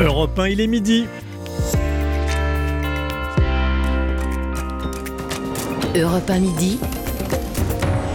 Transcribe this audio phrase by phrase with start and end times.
[0.00, 1.04] Europe 1, il est midi.
[5.94, 6.78] Europe 1 midi.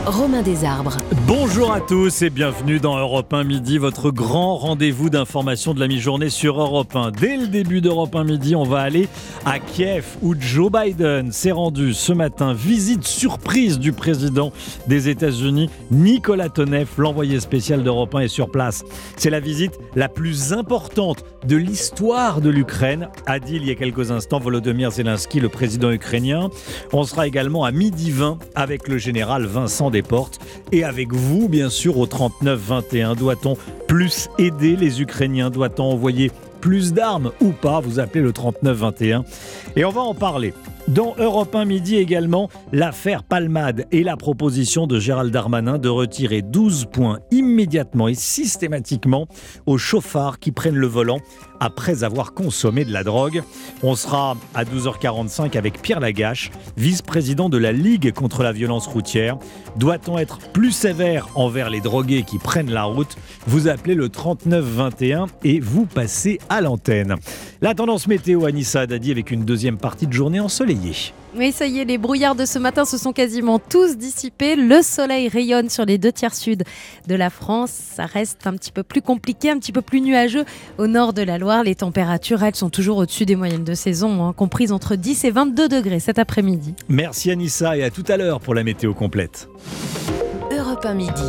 [0.08, 0.98] Romain Desarbres.
[1.24, 5.88] Bonjour à tous et bienvenue dans Europe 1 Midi, votre grand rendez-vous d'information de la
[5.88, 7.12] mi-journée sur Europe 1.
[7.12, 9.08] Dès le début d'Europe 1 Midi, on va aller
[9.46, 12.54] à Kiev où Joe Biden s'est rendu ce matin.
[12.54, 14.52] Visite surprise du président
[14.88, 18.84] des États-Unis, Nicolas Tonev, l'envoyé spécial d'Europe 1 est sur place.
[19.16, 23.76] C'est la visite la plus importante de l'histoire de l'Ukraine, a dit il y a
[23.76, 26.50] quelques instants Volodymyr Zelensky, le président ukrainien.
[26.92, 30.40] On sera également à midi 20 avec le général Vincent Desportes
[30.72, 33.16] et avec vous, bien sûr, au 39-21.
[33.16, 35.50] Doit-on plus aider les Ukrainiens?
[35.50, 37.80] Doit-on envoyer plus d'armes ou pas?
[37.80, 39.24] Vous appelez le 39-21
[39.76, 40.54] et on va en parler.
[40.88, 46.44] Dans Europe 1 Midi également, l'affaire Palmade et la proposition de Gérald Darmanin de retirer
[46.44, 49.28] 12 points immédiatement et systématiquement
[49.66, 51.20] aux chauffards qui prennent le volant
[51.60, 53.44] après avoir consommé de la drogue.
[53.84, 59.38] On sera à 12h45 avec Pierre Lagache, vice-président de la Ligue contre la violence routière.
[59.78, 63.16] Doit-on être plus sévère envers les drogués qui prennent la route?
[63.48, 67.16] Vous appelez le 3921 et vous passez à l'antenne.
[67.62, 71.14] La tendance météo Anissa Dadi avec une deuxième partie de journée ensoleillée.
[71.38, 74.56] Oui, ça y est, les brouillards de ce matin se sont quasiment tous dissipés.
[74.56, 76.64] Le soleil rayonne sur les deux tiers sud
[77.08, 77.72] de la France.
[77.72, 80.46] Ça reste un petit peu plus compliqué, un petit peu plus nuageux
[80.78, 81.45] au nord de la Loire.
[81.64, 85.32] Les températures, elles, sont toujours au-dessus des moyennes de saison, hein, comprises entre 10 et
[85.32, 86.74] 22 degrés cet après-midi.
[86.90, 89.48] Merci Anissa et à tout à l'heure pour la météo complète.
[90.52, 91.24] Europe 1 midi.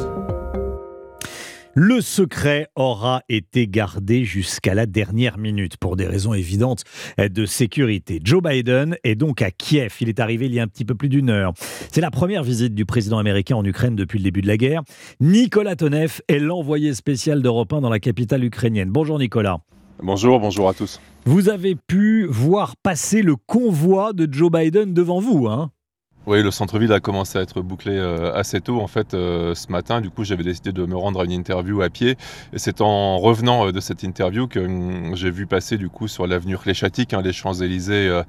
[1.75, 6.85] Le secret aura été gardé jusqu'à la dernière minute pour des raisons évidentes
[7.19, 8.19] de sécurité.
[8.25, 9.93] Joe Biden est donc à Kiev.
[10.01, 11.53] Il est arrivé il y a un petit peu plus d'une heure.
[11.93, 14.81] C'est la première visite du président américain en Ukraine depuis le début de la guerre.
[15.21, 18.89] Nicolas Tonev est l'envoyé spécial d'Europe 1 dans la capitale ukrainienne.
[18.89, 19.59] Bonjour Nicolas.
[20.03, 21.01] Bonjour, bonjour à tous.
[21.25, 25.71] Vous avez pu voir passer le convoi de Joe Biden devant vous, hein
[26.29, 29.71] oui, le centre-ville a commencé à être bouclé euh, assez tôt en fait euh, ce
[29.71, 30.01] matin.
[30.01, 32.17] Du coup, j'avais décidé de me rendre à une interview à pied.
[32.53, 36.09] Et c'est en revenant euh, de cette interview que hum, j'ai vu passer du coup
[36.09, 38.23] sur l'avenue Khlechatik, hein, les Champs-Élysées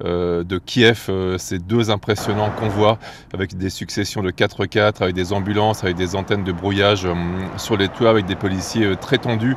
[0.00, 2.98] de Kiev, ces deux impressionnants convois
[3.32, 7.76] avec des successions de 4x4, avec des ambulances, avec des antennes de brouillage hum, sur
[7.76, 9.54] les toits, avec des policiers très tendus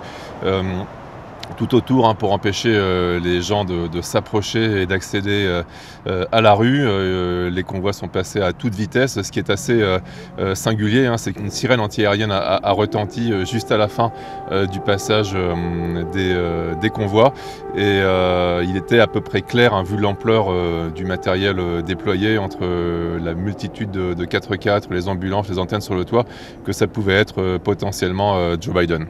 [1.57, 5.63] tout autour hein, pour empêcher euh, les gens de, s'approcher et d'accéder euh,
[6.06, 6.88] euh, à la rue.
[7.50, 9.84] les convois sont passés à toute vitesse, ce qui est assez
[10.53, 11.07] singulier.
[11.07, 14.12] Hein, c'est qu'une sirène antiaérienne a, a, retenti juste à la fin
[14.72, 15.35] du passage
[16.13, 17.34] des, convois.
[17.75, 18.01] Et
[18.63, 20.47] il était à peu près clair, hein, vu l'ampleur
[20.91, 22.59] du matériel déployé entre
[23.18, 26.25] la multitude de, de 4x4, les ambulances, les antennes sur le toit,
[26.63, 29.07] que ça pouvait être potentiellement Joe Biden.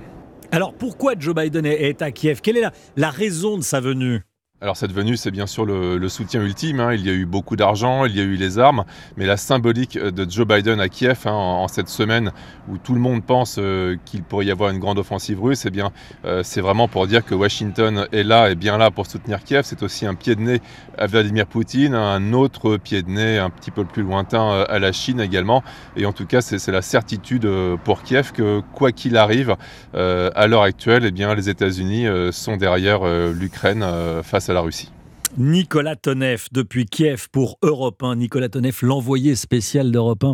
[0.51, 2.39] Alors pourquoi Joe Biden est à Kiev?
[2.41, 4.21] Quelle est la, raison de sa venue?
[4.59, 6.79] Alors cette venue, c'est bien sûr le, soutien ultime.
[6.79, 6.94] Hein.
[6.95, 8.85] Il y a eu beaucoup d'argent, il y a eu les armes,
[9.16, 12.31] mais la symbolique de Joe Biden à Kiev hein, en, cette semaine
[12.68, 15.69] où tout le monde pense euh, qu'il pourrait y avoir une grande offensive russe, eh
[15.69, 15.91] bien,
[16.25, 19.62] euh, c'est vraiment pour dire que Washington est là et bien là pour soutenir Kiev.
[19.63, 20.62] C'est aussi un pied de nez
[20.97, 24.79] à Vladimir Poutine, un autre pied de nez un petit peu plus lointain euh, à
[24.79, 25.63] la Chine également.
[25.97, 27.47] Et en tout cas, c'est la certitude
[27.84, 29.56] pour Kiev que quoi qu'il arrive,
[29.94, 33.85] à l'heure actuelle, eh bien, les États-Unis sont derrière l'Ukraine
[34.24, 34.91] face à la Russie.
[35.37, 38.15] Nicolas Tonev depuis Kiev pour Europe 1.
[38.15, 40.33] Nicolas Tonev, l'envoyé spécial d'Europe 1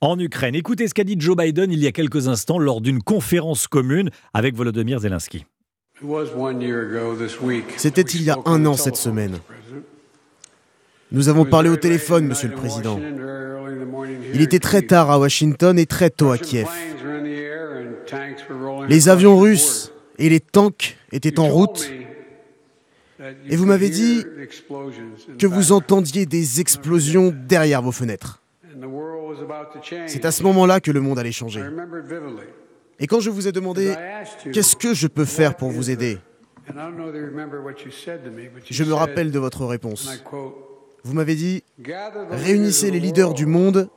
[0.00, 0.54] en Ukraine.
[0.54, 4.10] Écoutez ce qu'a dit Joe Biden il y a quelques instants lors d'une conférence commune
[4.32, 5.44] avec Volodymyr Zelensky.
[7.76, 9.38] C'était il y a un an cette semaine.
[11.12, 12.98] Nous avons parlé au téléphone, Monsieur le Président.
[14.32, 16.68] Il était très tard à Washington et très tôt à Kiev.
[18.88, 21.90] Les avions russes et les tanks étaient en route
[23.48, 24.24] et vous m'avez dit
[25.38, 28.42] que vous entendiez des explosions derrière vos fenêtres.
[30.06, 31.62] C'est à ce moment-là que le monde allait changer.
[32.98, 33.94] Et quand je vous ai demandé
[34.52, 36.18] qu'est-ce que je peux faire pour vous aider,
[38.70, 40.22] je me rappelle de votre réponse.
[41.02, 41.64] Vous m'avez dit,
[42.30, 43.88] réunissez les leaders du monde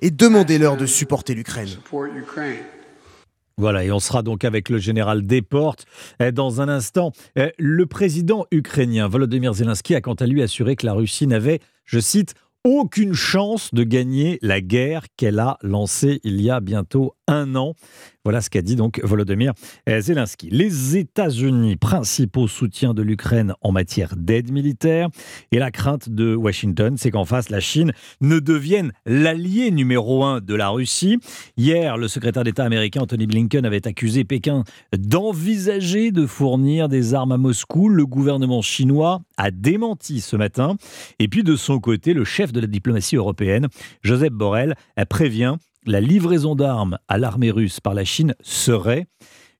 [0.00, 1.68] et demandez-leur de supporter l'Ukraine.
[3.60, 5.84] Voilà, et on sera donc avec le général Desportes
[6.18, 7.12] eh, dans un instant.
[7.36, 11.60] Eh, le président ukrainien Volodymyr Zelensky a quant à lui assuré que la Russie n'avait,
[11.84, 12.32] je cite,
[12.64, 17.74] aucune chance de gagner la guerre qu'elle a lancée il y a bientôt un an.
[18.24, 19.52] Voilà ce qu'a dit donc Volodymyr
[19.86, 20.50] Zelensky.
[20.50, 25.08] Les États-Unis, principaux soutiens de l'Ukraine en matière d'aide militaire,
[25.52, 30.40] et la crainte de Washington, c'est qu'en face, la Chine ne devienne l'allié numéro un
[30.40, 31.18] de la Russie.
[31.56, 34.64] Hier, le secrétaire d'État américain Anthony Blinken avait accusé Pékin
[34.96, 37.88] d'envisager de fournir des armes à Moscou.
[37.88, 40.76] Le gouvernement chinois a démenti ce matin.
[41.18, 43.68] Et puis de son côté, le chef de la diplomatie européenne,
[44.02, 44.74] Joseph Borrell,
[45.08, 45.56] prévient
[45.86, 49.06] la livraison d'armes à l'armée russe par la Chine serait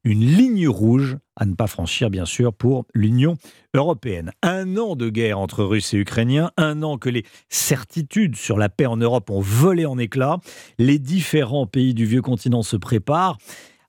[0.05, 3.37] une ligne rouge à ne pas franchir, bien sûr, pour l'Union
[3.75, 4.32] européenne.
[4.43, 8.69] Un an de guerre entre Russes et Ukrainiens, un an que les certitudes sur la
[8.69, 10.38] paix en Europe ont volé en éclats.
[10.78, 13.38] Les différents pays du vieux continent se préparent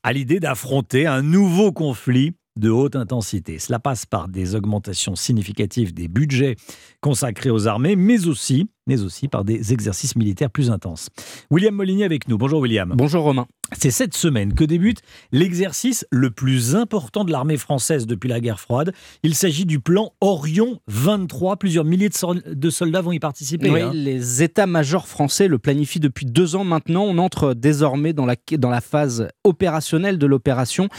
[0.04, 3.60] à l'idée d'affronter un nouveau conflit de haute intensité.
[3.60, 6.58] Cela passe par des augmentations significatives des budgets
[7.00, 11.08] consacrés aux armées, mais aussi, mais aussi par des exercices militaires plus intenses.
[11.50, 12.38] William Molinier avec nous.
[12.38, 12.94] Bonjour William.
[12.94, 13.48] Bonjour Romain.
[13.78, 15.00] C'est cette semaine que débute
[15.32, 18.92] l'exercice le plus important de l'armée française depuis la guerre froide.
[19.24, 21.56] Il s'agit du plan Orion 23.
[21.56, 23.70] Plusieurs milliers de soldats vont y participer.
[23.70, 23.92] Oui, hein.
[23.94, 27.04] les états-majors français le planifient depuis deux ans maintenant.
[27.04, 30.90] On entre désormais dans la, dans la phase opérationnelle de l'opération.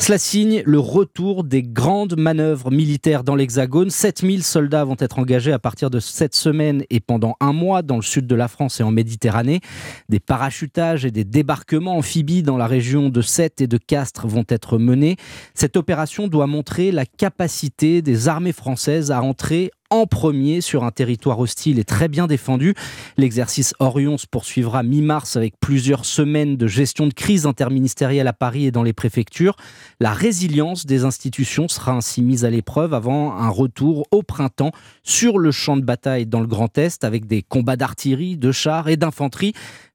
[0.00, 3.90] Cela signe le retour des grandes manœuvres militaires dans l'Hexagone.
[3.90, 7.96] 7000 soldats vont être engagés à partir de cette semaine et pendant un mois dans
[7.96, 9.60] le sud de la France et en Méditerranée.
[10.08, 14.44] Des parachutages et des débarquements amphibies dans la région de Sète et de Castres vont
[14.48, 15.16] être menées.
[15.54, 20.90] Cette opération doit montrer la capacité des armées françaises à entrer en premier sur un
[20.90, 22.74] territoire hostile et très bien défendu.
[23.18, 28.64] L'exercice Orion se poursuivra mi-mars avec plusieurs semaines de gestion de crise interministérielle à Paris
[28.64, 29.54] et dans les préfectures.
[30.00, 34.72] La résilience des institutions sera ainsi mise à l'épreuve avant un retour au printemps
[35.02, 38.88] sur le champ de bataille dans le Grand Est avec des combats d'artillerie, de chars
[38.88, 39.52] et d'infanterie.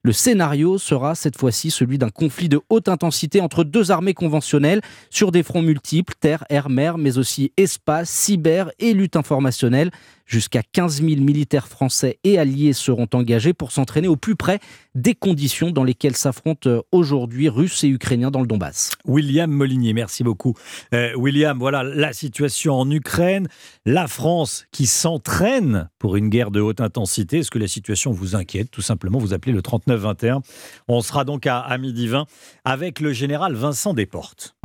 [0.07, 4.80] Le scénario sera cette fois-ci celui d'un conflit de haute intensité entre deux armées conventionnelles
[5.09, 9.92] sur des fronts multiples, terre, air, mer, mais aussi espace, cyber et lutte informationnelle.
[10.27, 14.59] Jusqu'à 15 000 militaires français et alliés seront engagés pour s'entraîner au plus près
[14.94, 18.91] des conditions dans lesquelles s'affrontent euh, aujourd'hui Russes et Ukrainiens dans le Donbass.
[19.06, 20.53] William Molinier, merci beaucoup.
[20.94, 23.47] Euh, William, voilà la situation en Ukraine,
[23.85, 27.38] la France qui s'entraîne pour une guerre de haute intensité.
[27.39, 28.69] Est-ce que la situation vous inquiète?
[28.69, 30.41] Tout simplement, vous appelez le 39-21.
[30.89, 32.25] On sera donc à, à midi 20
[32.65, 34.56] avec le général Vincent Desportes.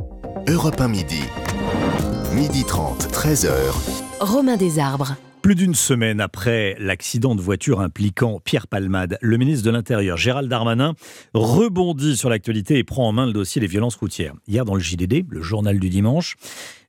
[0.49, 1.23] Europe 1 midi.
[2.35, 3.53] Midi 30, 13h.
[4.19, 5.15] Romain Desarbres.
[5.43, 10.49] Plus d'une semaine après l'accident de voiture impliquant Pierre Palmade, le ministre de l'Intérieur, Gérald
[10.49, 10.95] Darmanin,
[11.35, 14.35] rebondit sur l'actualité et prend en main le dossier des violences routières.
[14.47, 16.37] Hier, dans le JDD, le journal du dimanche,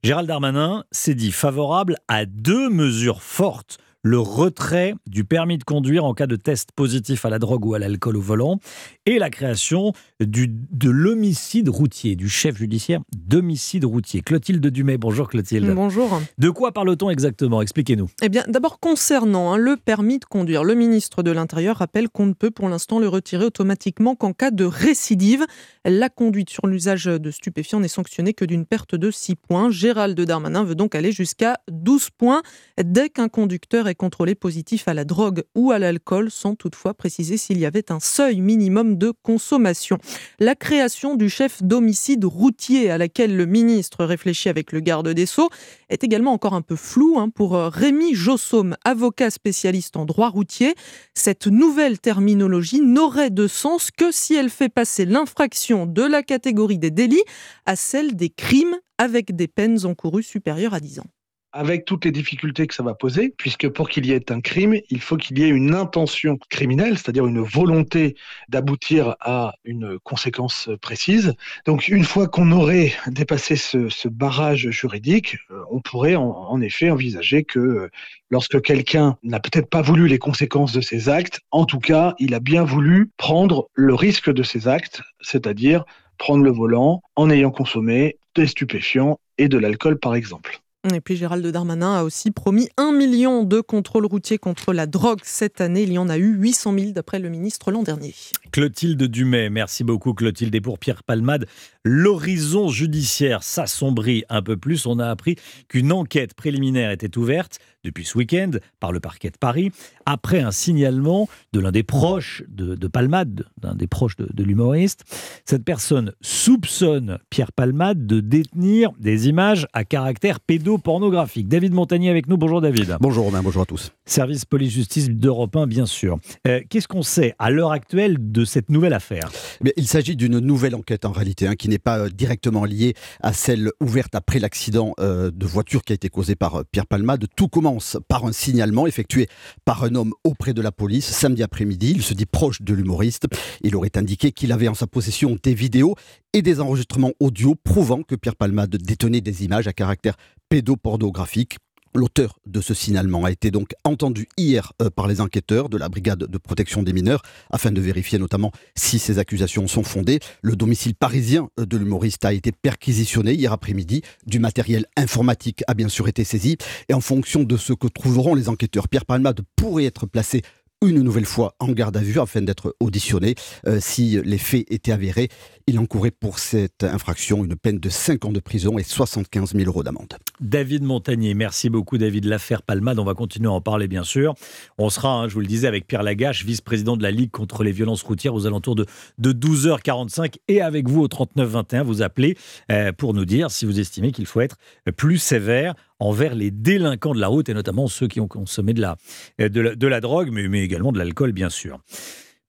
[0.03, 6.03] Gérald Darmanin s'est dit favorable à deux mesures fortes le retrait du permis de conduire
[6.03, 8.59] en cas de test positif à la drogue ou à l'alcool au volant
[9.05, 14.21] et la création du, de l'homicide routier, du chef judiciaire d'homicide routier.
[14.21, 15.73] Clotilde Dumay, bonjour Clotilde.
[15.73, 16.21] Bonjour.
[16.37, 17.61] De quoi parle-t-on exactement?
[17.61, 18.09] Expliquez-nous.
[18.21, 22.25] Eh bien, d'abord concernant hein, le permis de conduire, le ministre de l'Intérieur rappelle qu'on
[22.25, 25.45] ne peut pour l'instant le retirer automatiquement qu'en cas de récidive.
[25.85, 29.71] La conduite sur l'usage de stupéfiants n'est sanctionnée que d'une perte de 6 points.
[29.71, 32.41] Gérald Darmanin veut donc aller jusqu'à 12 points
[32.83, 37.37] dès qu'un conducteur est contrôlé positif à la drogue ou à l'alcool, sans toutefois préciser
[37.37, 39.97] s'il y avait un seuil minimum de consommation.
[40.39, 45.25] La création du chef d'homicide routier à laquelle le ministre réfléchit avec le garde des
[45.25, 45.49] Sceaux
[45.89, 50.29] est également encore un peu floue hein, pour euh, Rémi Jossaume, avocat spécialiste en droit
[50.29, 50.75] routier.
[51.13, 56.77] Cette nouvelle terminologie n'aurait de sens que si elle fait passer l'infraction de la catégorie
[56.77, 57.23] des délits
[57.65, 61.07] à celle des crimes avec des peines encourues supérieures à 10 ans
[61.53, 64.75] avec toutes les difficultés que ça va poser, puisque pour qu'il y ait un crime,
[64.89, 68.15] il faut qu'il y ait une intention criminelle, c'est-à-dire une volonté
[68.49, 71.33] d'aboutir à une conséquence précise.
[71.65, 77.43] Donc une fois qu'on aurait dépassé ce, barrage juridique, euh, on pourrait en, effet envisager
[77.43, 77.89] que euh,
[78.29, 82.33] lorsque quelqu'un n'a peut-être pas voulu les conséquences de ses actes, en tout cas, il
[82.33, 85.85] a bien voulu prendre le risque de ses actes, c'est-à-dire
[86.17, 90.62] prendre le volant en ayant consommé des stupéfiants et de l'alcool par exemple.
[90.91, 95.21] Et puis Gérald Darmanin a aussi promis un million de contrôles routiers contre la drogue
[95.23, 95.83] cette année.
[95.83, 98.13] Il y en a eu 800 000 d'après le ministre l'an dernier.
[98.51, 100.53] Clotilde Dumay, merci beaucoup Clotilde.
[100.53, 101.47] Et pour Pierre Palmade,
[101.85, 104.85] l'horizon judiciaire s'assombrit un peu plus.
[104.85, 105.37] On a appris
[105.69, 109.71] qu'une enquête préliminaire était ouverte depuis ce week-end par le parquet de Paris,
[110.05, 115.03] après un signalement de l'un des proches de, Palmade, d'un des proches de, de l'humoriste.
[115.45, 120.39] Cette personne soupçonne Pierre Palmade de détenir des images à caractère
[120.73, 121.47] pédopornographique.
[121.47, 122.37] David Montagnier avec nous.
[122.37, 122.97] Bonjour David.
[122.99, 123.91] Bonjour Romain, bonjour à tous.
[124.05, 126.17] Service police-justice d'Europe 1, bien sûr.
[126.47, 129.31] Euh, qu'est-ce qu'on sait à l'heure actuelle de cette nouvelle affaire?
[129.77, 133.71] Il s'agit d'une nouvelle enquête en réalité, hein, qui n'est pas directement liée à celle
[133.81, 137.25] ouverte après l'accident de voiture qui a été causé par Pierre Palmade.
[137.35, 139.27] Tout commence par un signalement effectué
[139.65, 141.93] par un homme auprès de la police samedi après-midi.
[141.95, 143.25] Il se dit proche de l'humoriste.
[143.61, 145.95] Il aurait indiqué qu'il avait en sa possession des vidéos
[146.33, 150.15] et des enregistrements audio prouvant que Pierre Palmade détenait des images à caractère
[150.53, 151.57] pédopornographique.
[151.95, 155.89] L'auteur de ce signalement a été donc entendu hier euh, par les enquêteurs de la
[155.89, 160.19] brigade de protection des mineurs afin de vérifier notamment si ces accusations sont fondées.
[160.43, 164.03] Le domicile parisien euh, de l'humoriste a été perquisitionné hier après-midi.
[164.27, 166.57] Du matériel informatique a bien sûr été saisi
[166.87, 170.43] et en fonction de ce que trouveront les enquêteurs, Pierre Palmade pourrait être placé
[170.87, 173.35] une nouvelle fois en garde à vue afin d'être auditionné.
[173.67, 175.29] Euh, si les faits étaient avérés,
[175.67, 179.65] il encourait pour cette infraction une peine de 5 ans de prison et 75 000
[179.65, 180.13] euros d'amende.
[180.41, 182.25] David Montagnier, merci beaucoup David.
[182.25, 184.33] L'affaire Palmade, on va continuer à en parler bien sûr.
[184.77, 187.63] On sera, hein, je vous le disais, avec Pierre Lagache, vice-président de la Ligue contre
[187.63, 188.85] les violences routières aux alentours de,
[189.19, 192.37] de 12h45 et avec vous au 39-21, vous appelez
[192.71, 194.57] euh, pour nous dire si vous estimez qu'il faut être
[194.97, 198.81] plus sévère envers les délinquants de la route et notamment ceux qui ont consommé de
[198.81, 198.97] la,
[199.39, 201.79] de la, drogue, mais, mais également de l'alcool, bien sûr.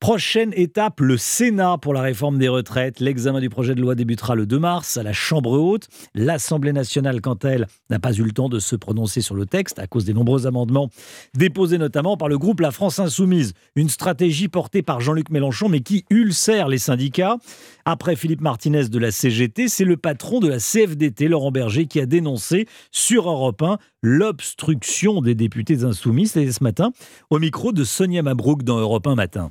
[0.05, 3.01] Prochaine étape, le Sénat pour la réforme des retraites.
[3.01, 5.89] L'examen du projet de loi débutera le 2 mars à la Chambre haute.
[6.15, 9.47] L'Assemblée nationale, quant à elle, n'a pas eu le temps de se prononcer sur le
[9.47, 10.91] texte à cause des nombreux amendements
[11.35, 13.55] déposés notamment par le groupe La France Insoumise.
[13.77, 17.39] Une stratégie portée par Jean-Luc Mélenchon mais qui ulcère les syndicats.
[17.87, 21.99] Après Philippe Martinez de la CGT, c'est le patron de la CFDT, Laurent Berger, qui
[21.99, 26.29] a dénoncé sur Europe 1 l'obstruction des députés insoumis.
[26.29, 26.93] C'était ce matin
[27.31, 29.51] au micro de Sonia Mabrouk dans Europe 1 matin.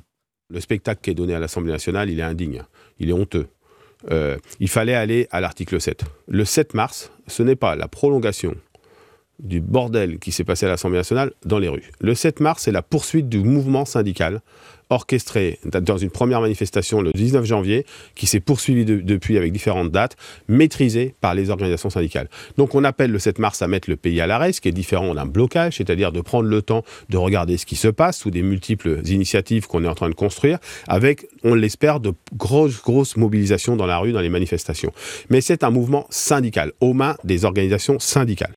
[0.54, 2.62] Le spectacle qui est donné à l'Assemblée nationale, il est indigne,
[3.00, 3.48] il est honteux.
[4.12, 6.04] Euh, il fallait aller à l'article 7.
[6.28, 8.54] Le 7 mars, ce n'est pas la prolongation
[9.40, 11.90] du bordel qui s'est passé à l'Assemblée nationale dans les rues.
[12.00, 14.42] Le 7 mars, c'est la poursuite du mouvement syndical
[14.94, 17.84] orchestré dans une première manifestation le 19 janvier,
[18.14, 20.16] qui s'est poursuivie depuis avec différentes dates,
[20.48, 22.28] maîtrisée par les organisations syndicales.
[22.56, 24.72] Donc on appelle le 7 mars à mettre le pays à l'arrêt, ce qui est
[24.72, 28.30] différent d'un blocage, c'est-à-dire de prendre le temps de regarder ce qui se passe sous
[28.30, 30.58] des multiples initiatives qu'on est en train de construire,
[30.88, 34.92] avec, on l'espère, de grosses, grosses mobilisations dans la rue, dans les manifestations.
[35.30, 38.54] Mais c'est un mouvement syndical, aux mains des organisations syndicales.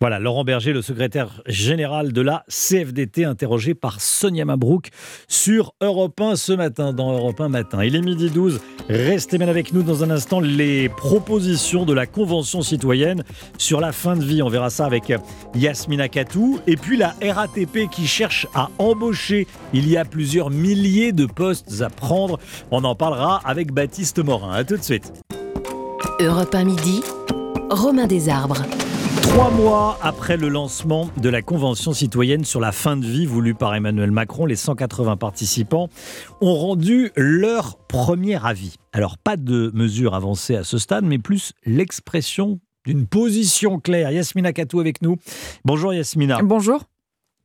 [0.00, 4.88] Voilà, Laurent Berger, le secrétaire général de la CFDT, interrogé par Sonia Mabrouk
[5.28, 7.84] sur Europe 1 ce matin, dans Europe 1 matin.
[7.84, 8.60] Il est midi 12.
[8.88, 10.40] Restez bien avec nous dans un instant.
[10.40, 13.24] Les propositions de la Convention citoyenne
[13.56, 14.42] sur la fin de vie.
[14.42, 15.12] On verra ça avec
[15.54, 16.58] Yasmina Katou.
[16.66, 19.46] Et puis la RATP qui cherche à embaucher.
[19.72, 22.38] Il y a plusieurs milliers de postes à prendre.
[22.70, 24.52] On en parlera avec Baptiste Morin.
[24.52, 25.12] A tout de suite.
[26.20, 27.00] Europe 1 midi.
[27.70, 28.62] Romain Desarbres.
[29.24, 33.54] Trois mois après le lancement de la Convention citoyenne sur la fin de vie voulue
[33.54, 35.88] par Emmanuel Macron, les 180 participants
[36.40, 38.76] ont rendu leur premier avis.
[38.92, 44.10] Alors pas de mesures avancées à ce stade, mais plus l'expression d'une position claire.
[44.10, 45.16] Yasmina Katou avec nous.
[45.64, 46.38] Bonjour Yasmina.
[46.42, 46.84] Bonjour.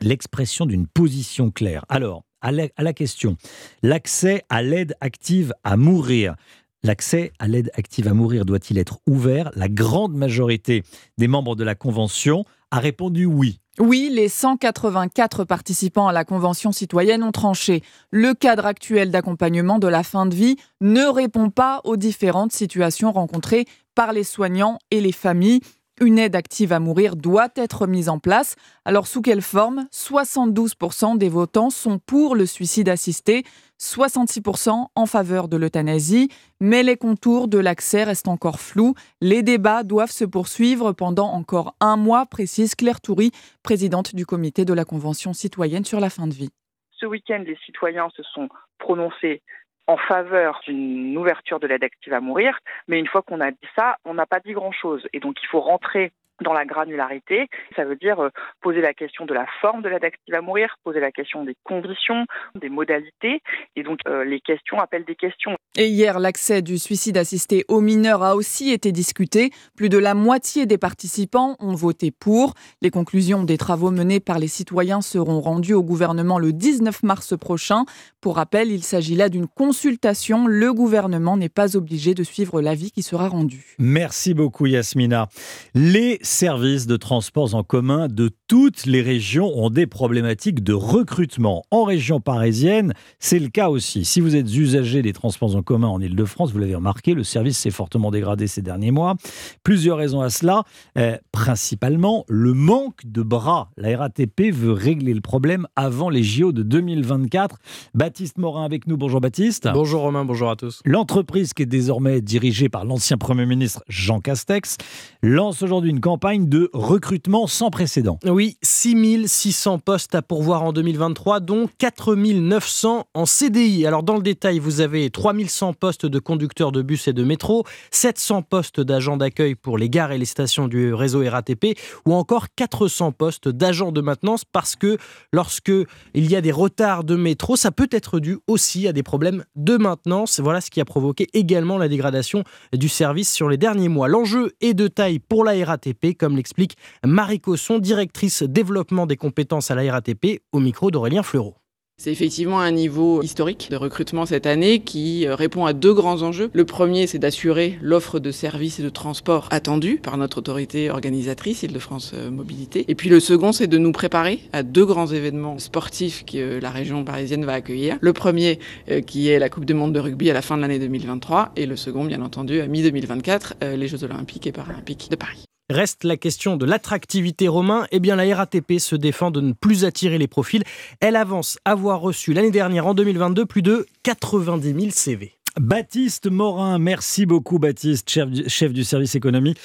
[0.02, 1.86] L'expression d'une position claire.
[1.90, 3.36] Alors, à la question,
[3.84, 6.36] l'accès à l'aide active à mourir.
[6.82, 9.52] L'accès à l'aide active à mourir doit-il être ouvert?
[9.56, 10.84] La grande majorité
[11.18, 13.60] des membres de la Convention a répondu oui.
[13.80, 17.82] Oui, les 184 participants à la Convention citoyenne ont tranché.
[18.12, 23.12] Le cadre actuel d'accompagnement de la fin de vie ne répond pas aux différentes situations
[23.12, 25.60] rencontrées par les soignants et les familles.
[26.02, 28.56] Une aide active à mourir doit être mise en place.
[28.86, 29.86] Alors sous quelle forme?
[29.92, 33.44] 72% des votants sont pour le suicide assisté,
[33.82, 36.30] 66% en faveur de l'euthanasie,
[36.62, 38.94] mais les contours de l'accès restent encore flous.
[39.20, 44.64] Les débats doivent se poursuivre pendant encore un mois, précise Claire Toury, présidente du comité
[44.64, 46.50] de la Convention citoyenne sur la fin de vie.
[46.92, 49.42] Ce week-end, les citoyens se sont prononcés
[49.90, 52.60] en faveur d'une ouverture de l'aide active à mourir.
[52.88, 55.08] Mais une fois qu'on a dit ça, on n'a pas dit grand-chose.
[55.14, 57.48] Et donc il faut rentrer dans la granularité.
[57.76, 58.30] Ça veut dire euh,
[58.62, 61.56] poser la question de la forme de l'aide active à mourir, poser la question des
[61.64, 63.42] conditions, des modalités.
[63.76, 65.56] Et donc, euh, les questions appellent des questions.
[65.78, 69.52] Et hier, l'accès du suicide assisté aux mineurs a aussi été discuté.
[69.76, 72.54] Plus de la moitié des participants ont voté pour.
[72.82, 77.38] Les conclusions des travaux menés par les citoyens seront rendues au gouvernement le 19 mars
[77.38, 77.86] prochain.
[78.22, 80.48] Pour rappel, il s'agit là d'une consultation.
[80.48, 83.76] Le gouvernement n'est pas obligé de suivre l'avis qui sera rendu.
[83.78, 85.30] Merci beaucoup, Yasmina.
[85.76, 91.62] Les services de transports en commun de toutes les régions ont des problématiques de recrutement.
[91.70, 94.06] En région parisienne, c'est le cas aussi.
[94.06, 97.60] Si vous êtes usager des transports en commun en Ile-de-France, vous l'avez remarqué, le service
[97.60, 99.18] s'est fortement dégradé ces derniers mois.
[99.62, 100.64] Plusieurs raisons à cela.
[100.98, 103.70] Euh, principalement, le manque de bras.
[103.78, 107.60] La RATP veut régler le problème avant les JO de 2024.
[107.94, 108.98] Baptiste Morin avec nous.
[108.98, 109.70] Bonjour Baptiste.
[109.72, 110.82] Bonjour Romain, bonjour à tous.
[110.86, 114.78] L'entreprise qui est désormais dirigée par l'ancien Premier ministre Jean Castex
[115.22, 118.18] lance aujourd'hui une campagne de recrutement sans précédent.
[118.26, 123.86] Oui, 6600 postes à pourvoir en 2023, dont 4900 en CDI.
[123.86, 127.66] Alors dans le détail, vous avez 3100 postes de conducteurs de bus et de métro,
[127.92, 132.48] 700 postes d'agents d'accueil pour les gares et les stations du réseau RATP, ou encore
[132.56, 134.98] 400 postes d'agents de maintenance parce que
[135.34, 135.72] lorsque
[136.14, 139.44] il y a des retards de métro, ça peut être dû aussi à des problèmes
[139.56, 140.40] de maintenance.
[140.40, 142.44] Voilà ce qui a provoqué également la dégradation
[142.74, 144.08] du service sur les derniers mois.
[144.08, 149.72] L'enjeu est de taille pour la RATP, comme l'explique Marie Cosson, directrice développement des compétences
[149.72, 151.56] à la RATP, au micro d'Aurélien Fleureau.
[152.02, 156.22] C'est effectivement un niveau historique de recrutement cette année qui euh, répond à deux grands
[156.22, 156.50] enjeux.
[156.54, 161.64] Le premier, c'est d'assurer l'offre de services et de transports attendus par notre autorité organisatrice,
[161.64, 162.86] Île-de-France euh, Mobilité.
[162.88, 166.70] Et puis le second, c'est de nous préparer à deux grands événements sportifs que la
[166.70, 167.98] région parisienne va accueillir.
[168.00, 168.60] Le premier,
[168.90, 171.52] euh, qui est la Coupe du Monde de rugby à la fin de l'année 2023,
[171.58, 175.44] et le second, bien entendu, à mi-2024, les Jeux olympiques et paralympiques de Paris.
[175.70, 177.86] Reste la question de l'attractivité romain.
[177.92, 180.64] Eh bien, la RATP se défend de ne plus attirer les profils.
[181.00, 185.34] Elle avance avoir reçu l'année dernière, en 2022, plus de 90 000 CV.
[185.60, 189.56] Baptiste Morin, merci beaucoup Baptiste, chef du, service économie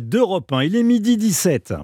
[0.00, 0.62] d'Europe 1.
[0.62, 1.74] Il est midi 17.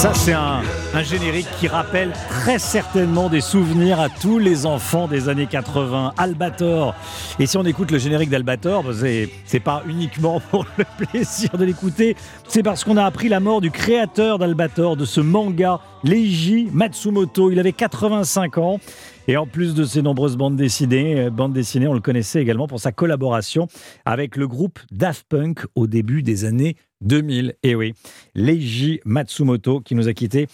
[0.00, 0.62] Ça, c'est un,
[0.94, 6.14] un, générique qui rappelle très certainement des souvenirs à tous les enfants des années 80.
[6.16, 6.94] Albator.
[7.38, 11.66] Et si on écoute le générique d'Albator, bah, c'est pas uniquement pour le plaisir de
[11.66, 12.16] l'écouter,
[12.48, 17.50] c'est parce qu'on a appris la mort du créateur d'Albator, de ce manga, Leiji Matsumoto.
[17.50, 18.80] Il avait 85 ans.
[19.28, 22.66] Et en plus de ses nombreuses bandes dessinées, euh, bandes dessinées, on le connaissait également
[22.66, 23.68] pour sa collaboration
[24.06, 27.54] avec le groupe Daft Punk au début des années 2000.
[27.62, 27.94] Et oui,
[28.34, 30.46] Leiji Matsumoto qui nous a quittés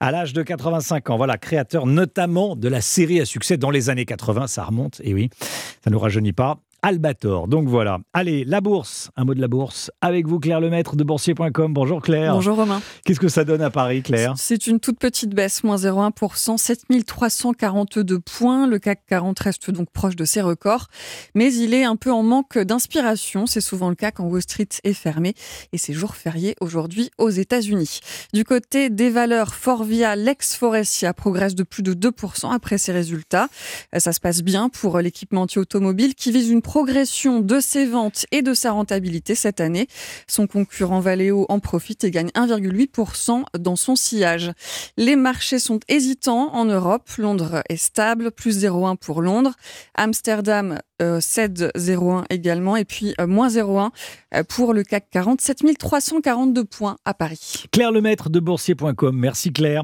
[0.00, 1.16] à l'âge de 85 ans.
[1.16, 4.46] Voilà, créateur notamment de la série à succès dans les années 80.
[4.46, 6.58] Ça remonte, et oui, ça ne nous rajeunit pas.
[6.84, 7.48] Albator.
[7.48, 8.00] Donc voilà.
[8.12, 9.10] Allez, la bourse.
[9.16, 9.90] Un mot de la bourse.
[10.02, 11.72] Avec vous, Claire Lemaître de boursier.com.
[11.72, 12.34] Bonjour Claire.
[12.34, 12.82] Bonjour Romain.
[13.06, 14.34] Qu'est-ce que ça donne à Paris, Claire?
[14.36, 18.66] C'est une toute petite baisse, moins 0,1%, 7342 points.
[18.66, 20.88] Le CAC 40 reste donc proche de ses records.
[21.34, 23.46] Mais il est un peu en manque d'inspiration.
[23.46, 25.32] C'est souvent le cas quand Wall Street est fermé.
[25.72, 28.00] Et c'est jour férié aujourd'hui aux États-Unis.
[28.34, 33.48] Du côté des valeurs, Forvia, l'ex-Forestia progresse de plus de 2% après ses résultats.
[33.96, 38.42] Ça se passe bien pour l'équipementier automobile qui vise une progression de ses ventes et
[38.42, 39.86] de sa rentabilité cette année.
[40.26, 44.50] Son concurrent Valeo en profite et gagne 1,8% dans son sillage.
[44.96, 47.08] Les marchés sont hésitants en Europe.
[47.16, 49.52] Londres est stable, plus 0,1 pour Londres.
[49.94, 52.76] Amsterdam euh, cède 0,1 également.
[52.76, 53.90] Et puis euh, moins 0,1
[54.34, 57.66] euh, pour le CAC 40, 7342 points à Paris.
[57.70, 59.16] Claire Lemaître de boursier.com.
[59.16, 59.82] Merci Claire.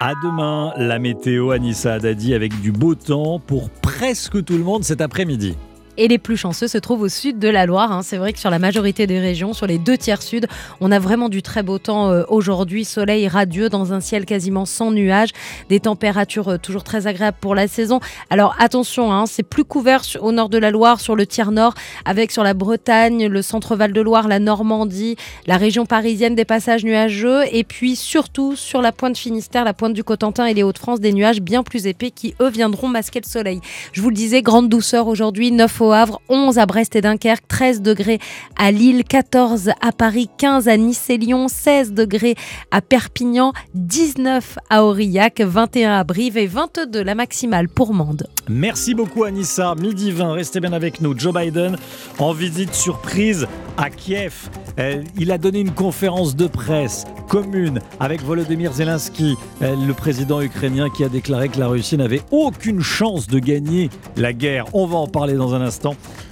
[0.00, 4.82] À demain, la météo, Anissa Haddadi avec du beau temps pour presque tout le monde
[4.82, 5.54] cet après-midi.
[5.98, 7.92] Et les plus chanceux se trouvent au sud de la Loire.
[7.92, 8.00] Hein.
[8.02, 10.46] C'est vrai que sur la majorité des régions, sur les deux tiers sud,
[10.80, 12.86] on a vraiment du très beau temps euh, aujourd'hui.
[12.86, 15.30] Soleil radieux dans un ciel quasiment sans nuages.
[15.68, 18.00] Des températures euh, toujours très agréables pour la saison.
[18.30, 21.74] Alors attention, hein, c'est plus couvert au nord de la Loire, sur le tiers nord,
[22.06, 26.84] avec sur la Bretagne, le centre-val de Loire, la Normandie, la région parisienne, des passages
[26.84, 27.42] nuageux.
[27.52, 31.12] Et puis surtout sur la pointe Finistère, la pointe du Cotentin et les Hauts-de-France, des
[31.12, 33.60] nuages bien plus épais qui, eux, viendront masquer le soleil.
[33.92, 37.46] Je vous le disais, grande douceur aujourd'hui, 9 au Havre, 11 à Brest et Dunkerque,
[37.48, 38.18] 13 degrés
[38.56, 42.36] à Lille, 14 à Paris, 15 à Nice et Lyon, 16 degrés
[42.70, 48.26] à Perpignan, 19 à Aurillac, 21 à Brive et 22 la maximale pour Mende.
[48.48, 49.74] Merci beaucoup Anissa.
[49.74, 51.18] Midi 20, restez bien avec nous.
[51.18, 51.76] Joe Biden
[52.18, 54.50] en visite surprise à Kiev.
[54.78, 60.40] Euh, il a donné une conférence de presse commune avec Volodymyr Zelensky, euh, le président
[60.40, 64.66] ukrainien qui a déclaré que la Russie n'avait aucune chance de gagner la guerre.
[64.74, 65.71] On va en parler dans un instant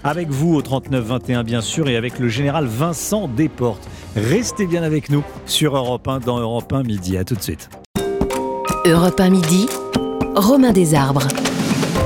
[0.05, 3.88] avec vous au 39-21 bien sûr et avec le général Vincent Desportes.
[4.16, 7.16] Restez bien avec nous sur Europe 1 dans Europe 1 midi.
[7.16, 7.70] À tout de suite.
[8.87, 9.68] Europe 1 midi,
[10.35, 11.29] Romain Desarbres.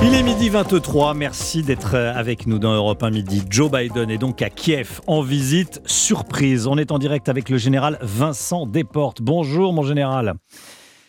[0.03, 3.43] Il est midi 23, merci d'être avec nous dans Europe 1 midi.
[3.49, 6.67] Joe Biden est donc à Kiev en visite surprise.
[6.67, 9.21] On est en direct avec le général Vincent Desportes.
[9.21, 10.35] Bonjour mon général.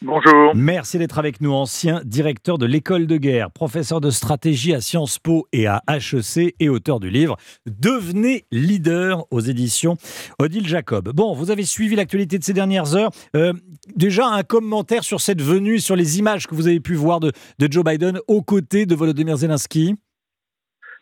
[0.02, 0.54] Bonjour.
[0.54, 5.18] Merci d'être avec nous, ancien directeur de l'école de guerre, professeur de stratégie à Sciences
[5.18, 9.96] Po et à HEC et auteur du livre Devenez leader aux éditions
[10.38, 11.10] Odile Jacob.
[11.14, 13.10] Bon, vous avez suivi l'actualité de ces dernières heures.
[13.34, 13.54] Euh,
[13.94, 17.32] déjà, un commentaire sur cette venue, sur les images que vous avez pu voir de,
[17.58, 19.96] Joe Biden aux côtés de Volodymyr Zelensky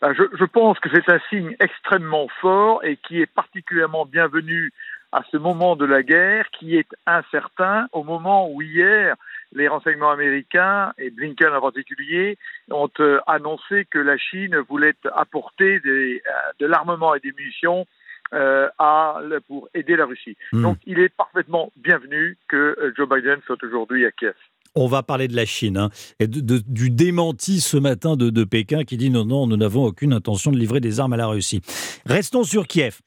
[0.02, 4.70] ah, je, je pense que c'est un signe extrêmement fort et qui est particulièrement bienvenu
[5.14, 9.14] à ce moment de la guerre qui est incertain au moment où hier
[9.52, 12.36] les renseignements américains et Blinken en particulier
[12.68, 17.86] ont euh, annoncé que la Chine voulait apporter des, euh, de l'armement et des munitions
[18.32, 20.36] euh, à, pour aider la Russie.
[20.52, 20.62] Hmm.
[20.62, 24.34] Donc il est parfaitement bienvenu que Joe Biden soit aujourd'hui à Kiev.
[24.74, 28.96] On va parler de la Chine hein, et du démenti ce matin de, Pékin qui
[28.96, 31.60] dit non, non, nous n'avons aucune intention de livrer des armes à la Russie.
[32.04, 32.98] Restons sur Kiev.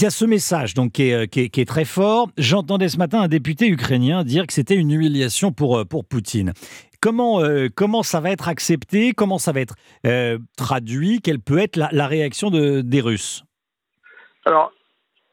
[0.00, 2.28] Il y a ce message donc qui est, euh, très fort.
[2.38, 6.52] J'entendais ce matin un député ukrainien dire que c'était une humiliation pour, euh, pour Poutine.
[7.00, 9.12] Comment, euh, comment ça va être accepté?
[9.12, 9.74] Comment ça va être
[10.56, 11.20] traduit?
[11.20, 13.42] Quelle peut être la, réaction de, des Russes?
[14.44, 14.70] Alors,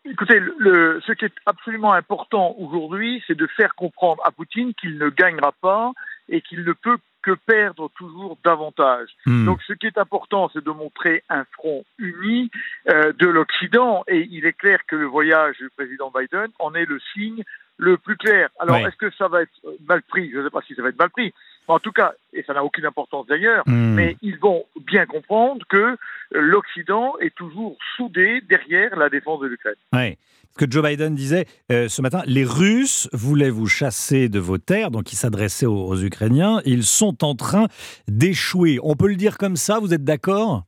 [0.03, 5.09] écoutez, ce qui est absolument important aujourd'hui, c'est de faire comprendre à Poutine qu'il ne
[5.09, 5.91] gagnera pas
[6.27, 9.09] et qu'il ne peut que perdre toujours davantage.
[9.25, 9.45] Hmm.
[9.45, 12.51] Donc ce qui est important, c'est de montrer un front uni
[12.87, 16.85] euh, de l'Occident, et il est clair que le voyage du président Biden en est
[16.85, 17.43] le signe
[17.77, 18.49] le plus clair.
[18.59, 19.51] Alors est-ce que ça va être
[19.87, 20.31] mal pris?
[20.31, 21.33] Je ne sais pas si ça va être mal pris.
[21.67, 23.95] En tout cas, et ça n'a aucune importance d'ailleurs, hmm.
[23.95, 25.97] mais ils vont bien comprendre que
[26.31, 29.75] l'Occident est toujours soudé derrière la défense de l'Ukraine.
[29.93, 30.17] Oui
[30.57, 34.91] que Joe Biden disait euh, ce matin, les Russes voulaient vous chasser de vos terres,
[34.91, 37.67] donc il s'adressait aux, Ukrainiens, ils sont en train
[38.07, 38.79] d'échouer.
[38.83, 40.63] On peut le dire comme ça, vous êtes d'accord?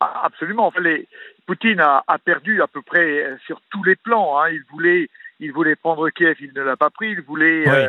[0.00, 0.66] Ah, Absolument.
[0.66, 0.80] Enfin,
[1.46, 4.40] Poutine a, perdu à peu près euh, sur tous les plans.
[4.40, 4.50] Hein.
[4.50, 5.08] Il, voulait,
[5.40, 7.10] il voulait prendre Kiev, il ne l'a pas pris.
[7.10, 7.88] Il voulait euh,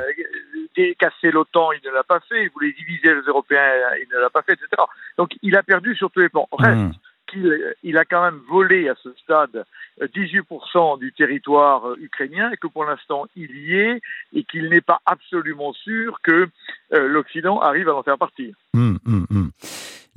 [0.97, 2.43] casser l'OTAN, il ne l'a pas fait.
[2.43, 3.61] Il voulait diviser les Européens,
[4.01, 4.81] il ne l'a pas fait, etc.
[5.17, 6.47] Donc il a perdu sur tous les plans.
[6.51, 6.91] Reste mmh.
[7.27, 9.65] qu'il il a quand même volé à ce stade
[10.01, 14.01] 18% du territoire euh, ukrainien et que pour l'instant il y est
[14.33, 16.47] et qu'il n'est pas absolument sûr que
[16.93, 18.53] euh, l'Occident arrive à en faire partie.
[18.73, 19.40] Hum, hum, hum.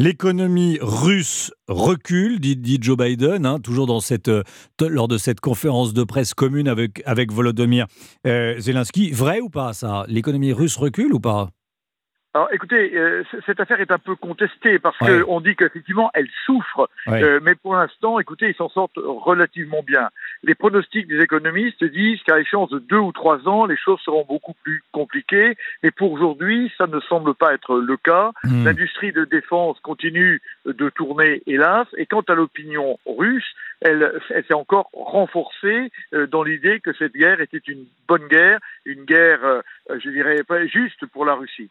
[0.01, 3.87] L'économie russe recule, dit, Joe Biden, hein, toujours
[4.29, 4.43] euh,
[4.81, 7.87] lors de cette conférence de presse commune avec, avec Volodymyr
[8.25, 9.13] Zelensky.
[9.13, 10.05] Vrai ou pas ça?
[10.09, 11.51] L'économie russe recule ou pas?
[12.37, 16.91] Alors écoutez, euh, cette affaire est un peu contestée parce qu'on dit qu'effectivement elle souffre,
[17.07, 20.09] euh, mais pour l'instant, écoutez, ils s'en sortent relativement bien.
[20.43, 24.25] Les pronostics des économistes disent qu'à l'échéance de deux ou trois ans, les choses seront
[24.29, 28.33] beaucoup plus compliquées, mais pour aujourd'hui, ça ne semble pas être le cas.
[28.43, 28.65] Hmm.
[28.65, 34.55] L'industrie de défense continue de tourner, hélas, et quant à l'opinion russe, elle, elle s'est
[34.55, 40.11] encore renforcée euh, dans l'idée que cette guerre était une bonne guerre, une guerre, je
[40.11, 41.71] dirais, pas juste pour la Russie.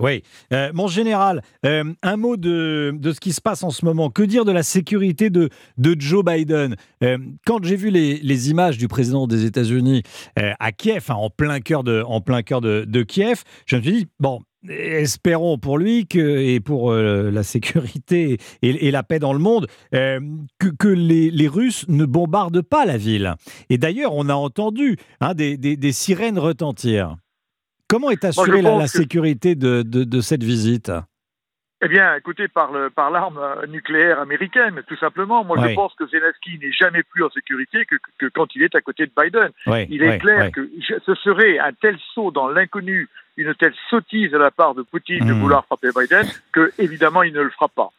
[0.00, 0.22] Oui.
[0.52, 4.10] Euh, mon général, euh, un mot de, de, ce qui se passe en ce moment.
[4.10, 6.76] Que dire de la sécurité de, de Joe Biden?
[7.04, 10.02] Euh, Quand j'ai vu les, les, images du président des États-Unis
[10.36, 13.92] à Kiev, en plein cœur, de, en plein cœur de, de, Kiev, je me suis
[13.92, 19.66] dit, bon, espérons pour lui et pour la sécurité et, la paix dans le monde
[19.92, 23.34] que, que les, les, Russes ne bombardent pas la ville.
[23.68, 27.16] Et d'ailleurs, on a entendu hein, des, des sirènes retentir.
[27.90, 30.92] Comment est assurée la, sécurité de, de, cette visite?
[31.82, 35.44] Eh bien, écoutez, par, par l'arme euh, nucléaire américaine, tout simplement.
[35.44, 38.74] Moi, je pense que Zelensky n'est jamais plus en sécurité que, que, quand il est
[38.74, 39.50] à côté de Biden.
[39.88, 40.68] il est clair que
[41.04, 45.26] ce serait un tel saut dans l'inconnu, une telle sottise à la part de Poutine
[45.26, 45.40] de hmm.
[45.40, 47.90] vouloir frapper Biden, que évidemment, il ne le fera pas.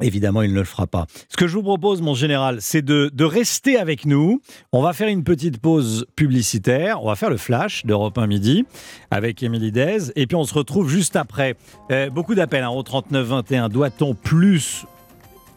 [0.00, 1.06] Évidemment, il ne le fera pas.
[1.28, 4.40] Ce que je vous propose, mon général, c'est de, rester avec nous.
[4.72, 7.02] On va faire une petite pause publicitaire.
[7.02, 8.64] On va faire le flash d'Europe 1 midi
[9.10, 10.12] avec Émilie Dez.
[10.16, 11.56] Et puis on se retrouve juste après.
[11.90, 13.68] Euh, beaucoup d'appels hein, au 39-21.
[13.68, 14.86] Doit-on plus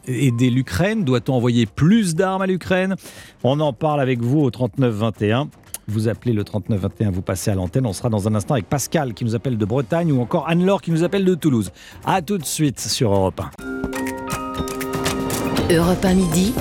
[0.08, 1.04] aider l'Ukraine?
[1.06, 2.96] Doit-on envoyer plus d'armes à l'Ukraine?
[3.44, 5.48] On en parle avec vous au 39-21.
[5.88, 7.86] Vous appelez le 39-21, vous passez à l'antenne.
[7.86, 10.82] On sera dans un instant avec Pascal qui nous appelle de Bretagne ou encore Anne-Laure
[10.82, 11.72] qui nous appelle de Toulouse.
[12.06, 13.91] A tout de suite sur Europe 1.
[15.74, 16.54] Europe 1 midi.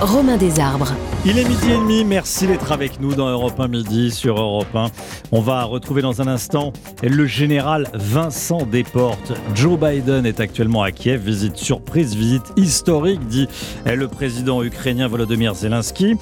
[0.00, 0.94] Romain Desarbres.
[1.26, 4.74] Il est midi et demi, merci d'être avec nous dans Europe 1 midi sur Europe
[4.74, 4.86] 1.
[5.30, 9.32] On va retrouver dans un instant le général Vincent Desportes.
[9.54, 13.46] Joe Biden est actuellement à Kiev, visite surprise, visite historique, dit
[13.84, 16.16] le président ukrainien Volodymyr Zelensky.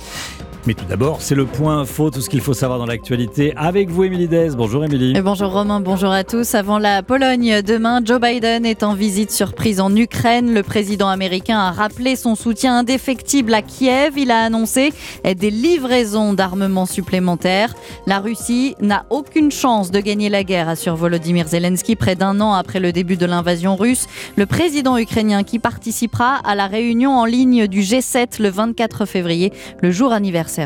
[0.67, 3.53] Mais tout d'abord, c'est le point info, tout ce qu'il faut savoir dans l'actualité.
[3.55, 4.49] Avec vous, Émilie Dez.
[4.57, 5.13] Bonjour, Émilie.
[5.21, 5.81] Bonjour, Romain.
[5.81, 6.55] Bonjour à tous.
[6.55, 10.55] Avant la Pologne, demain, Joe Biden est en visite surprise en Ukraine.
[10.55, 14.15] Le président américain a rappelé son soutien indéfectible à Kiev.
[14.17, 17.75] Il a annoncé des livraisons d'armements supplémentaires.
[18.07, 22.55] La Russie n'a aucune chance de gagner la guerre, assure Volodymyr Zelensky, près d'un an
[22.55, 24.07] après le début de l'invasion russe.
[24.37, 29.53] Le président ukrainien qui participera à la réunion en ligne du G7 le 24 février,
[29.83, 30.11] le jour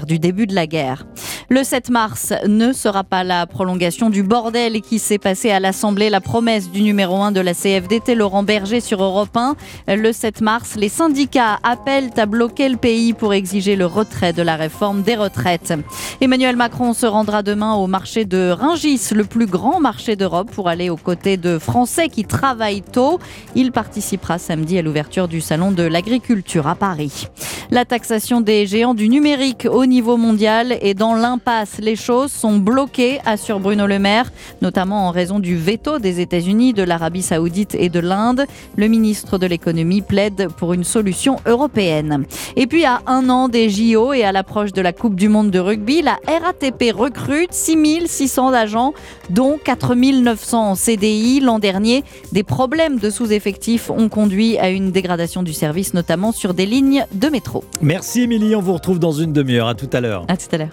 [0.07, 1.07] du début de la guerre.
[1.51, 6.11] Le 7 mars ne sera pas la prolongation du bordel qui s'est passé à l'Assemblée,
[6.11, 9.57] la promesse du numéro 1 de la CFDT, Laurent Berger, sur Europe 1.
[9.97, 14.43] Le 7 mars, les syndicats appellent à bloquer le pays pour exiger le retrait de
[14.43, 15.73] la réforme des retraites.
[16.21, 20.69] Emmanuel Macron se rendra demain au marché de Ringis, le plus grand marché d'Europe, pour
[20.69, 23.19] aller aux côtés de Français qui travaillent tôt.
[23.55, 27.29] Il participera samedi à l'ouverture du Salon de l'agriculture à Paris.
[27.71, 31.79] La taxation des géants du numérique au niveau mondial est dans l'impasse.
[31.79, 36.73] Les choses sont bloquées, assure Bruno Le Maire, notamment en raison du veto des États-Unis,
[36.73, 38.45] de l'Arabie Saoudite et de l'Inde.
[38.75, 42.25] Le ministre de l'économie plaide pour une solution européenne.
[42.57, 45.53] Et puis à un an des JO et à l'approche de la Coupe du Monde
[45.53, 48.95] de rugby, la RATP recrute 6600 agents,
[49.31, 51.39] dont 4900 en CDI.
[51.39, 56.53] L'an dernier, des problèmes de sous-effectifs ont conduit à une dégradation du service, notamment sur
[56.53, 57.63] des lignes de métro.
[57.81, 59.68] Merci Émilie, on vous retrouve dans une demi-heure.
[59.69, 60.25] À tout à l'heure.
[60.29, 60.71] À tout à l'heure.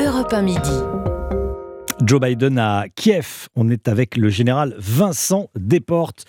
[0.00, 0.70] Europe 1 midi.
[2.02, 3.48] Joe Biden à Kiev.
[3.54, 6.24] On est avec le général Vincent Desportes,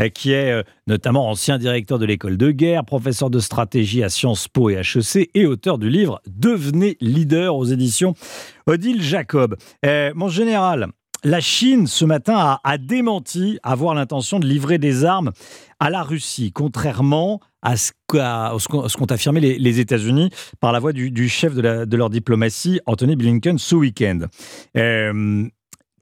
[0.00, 4.10] euh, qui est euh, notamment ancien directeur de l'école de guerre, professeur de stratégie à
[4.10, 8.14] Sciences Po et HEC et auteur du livre Devenez leader aux éditions
[8.66, 9.56] Odile Jacob.
[9.84, 10.86] Euh, mon général,
[11.24, 15.32] la Chine, ce matin, a, démenti avoir l'intention de livrer des armes
[15.80, 21.54] à la Russie, contrairement à ce qu'ont affirmé les, États-Unis par la voix du, chef
[21.54, 24.20] de, leur diplomatie, Anthony Blinken, ce week-end.
[24.76, 25.46] Euh,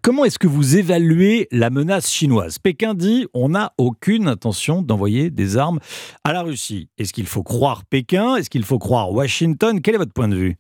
[0.03, 2.59] comment est-ce que vous évaluez la menace chinoise?
[2.59, 5.81] Pékin dit on n'a aucune intention d'envoyer des armes
[6.25, 6.89] à la Russie.
[6.99, 8.37] Est-ce qu'il faut croire Pékin?
[8.37, 9.81] Est-ce qu'il faut croire Washington?
[9.81, 10.57] Quel est votre point de vue?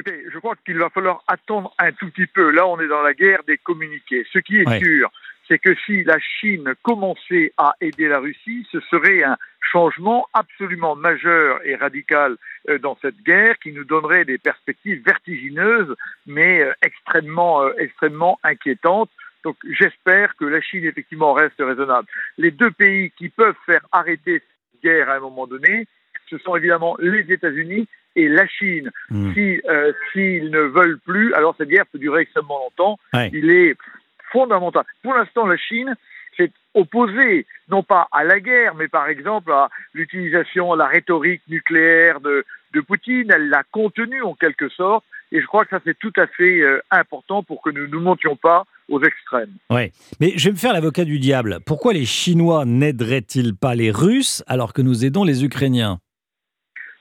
[0.00, 2.50] Écoutez, je crois qu'il va falloir attendre un tout petit peu.
[2.50, 4.24] Là, on est dans la guerre des communiqués.
[4.32, 4.78] Ce qui est ouais.
[4.78, 5.10] sûr,
[5.48, 10.94] c'est que si la Chine commençait à aider la Russie, ce serait un changement absolument
[10.94, 12.36] majeur et radical
[12.80, 15.92] dans cette guerre qui nous donnerait des perspectives vertigineuses,
[16.26, 19.10] mais extrêmement, extrêmement inquiétantes.
[19.42, 22.06] Donc j'espère que la Chine effectivement reste raisonnable.
[22.36, 25.88] Les deux pays qui peuvent faire arrêter cette guerre à un moment donné,
[26.30, 28.90] ce sont évidemment les États-Unis et la Chine.
[29.10, 29.32] Mmh.
[29.34, 32.98] Si euh, s'ils ne veulent plus, alors cette guerre peut durer extrêmement longtemps.
[33.14, 33.30] Ouais.
[33.32, 33.76] Il est
[34.32, 34.84] fondamental.
[35.02, 35.94] Pour l'instant, la Chine
[36.36, 42.20] s'est opposée, non pas à la guerre, mais par exemple à l'utilisation, la rhétorique nucléaire
[42.20, 43.30] de, de Poutine.
[43.34, 45.04] Elle l'a contenue en quelque sorte.
[45.30, 47.96] Et je crois que ça, c'est tout à fait euh, important pour que nous ne
[47.98, 49.52] montions pas aux extrêmes.
[49.68, 51.58] Oui, mais je vais me faire l'avocat du diable.
[51.66, 55.98] Pourquoi les Chinois n'aideraient-ils pas les Russes alors que nous aidons les Ukrainiens?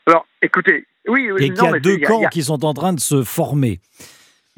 [0.08, 2.30] Alors, écoutez, oui, Et qu'il y a deux camps y a...
[2.30, 3.80] qui sont en train de se former.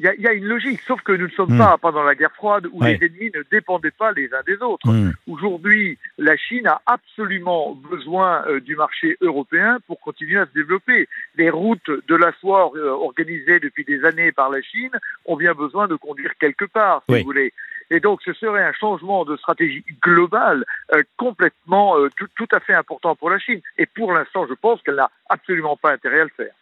[0.02, 1.58] Il y, y, a une logique, sauf que nous ne sommes mmh.
[1.58, 2.96] pas pendant la guerre froide où ouais.
[2.98, 4.88] les ennemis ne dépendaient pas les uns des autres.
[4.88, 5.12] Mmh.
[5.26, 11.06] Aujourd'hui, la Chine a absolument besoin euh, du marché européen pour continuer à se développer.
[11.36, 14.92] Les routes de la soie euh, organisées depuis des années par la Chine
[15.26, 17.18] ont bien besoin de conduire quelque part, si oui.
[17.20, 17.52] vous voulez.
[17.90, 22.72] Et donc, ce serait un changement de stratégie globale euh, complètement tout, tout à fait
[22.72, 23.60] important pour la Chine.
[23.76, 26.54] Et pour l'instant, je pense qu'elle n'a absolument pas intérêt à le faire.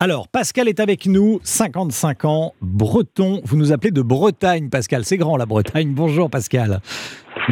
[0.00, 3.40] Alors, Pascal est avec nous, 55 ans, breton.
[3.44, 5.04] Vous nous appelez de Bretagne, Pascal.
[5.04, 5.92] C'est grand, la Bretagne.
[5.94, 6.80] Bonjour, Pascal.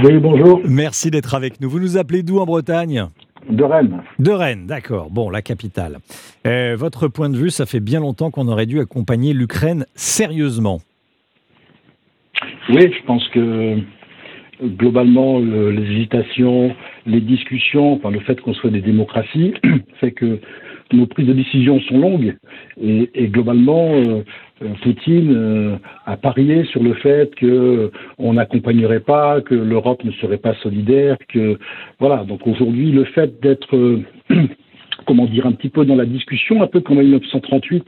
[0.04, 0.60] Oui, bonjour.
[0.64, 1.68] Merci d'être avec nous.
[1.68, 3.06] Vous nous appelez d'où en Bretagne?
[3.48, 4.02] De Rennes.
[4.18, 5.10] De Rennes, d'accord.
[5.10, 5.98] Bon, la capitale.
[6.46, 10.80] Euh, votre point de vue, ça fait bien longtemps qu'on aurait dû accompagner l'Ukraine sérieusement.
[12.68, 13.78] Oui, je pense que
[14.62, 16.74] globalement, le, les hésitations,
[17.06, 19.54] les discussions, enfin, le fait qu'on soit des démocraties,
[20.00, 20.40] fait que
[20.92, 22.36] nos prises de décision sont longues
[22.80, 24.22] et, et globalement, euh,
[24.82, 30.36] Poutine euh, a parié sur le fait que on n'accompagnerait pas, que l'Europe ne serait
[30.38, 31.58] pas solidaire, que
[31.98, 32.24] voilà.
[32.24, 34.02] Donc aujourd'hui, le fait d'être euh,
[35.06, 37.84] comment dire, un petit peu dans la discussion, un peu comme en 1938,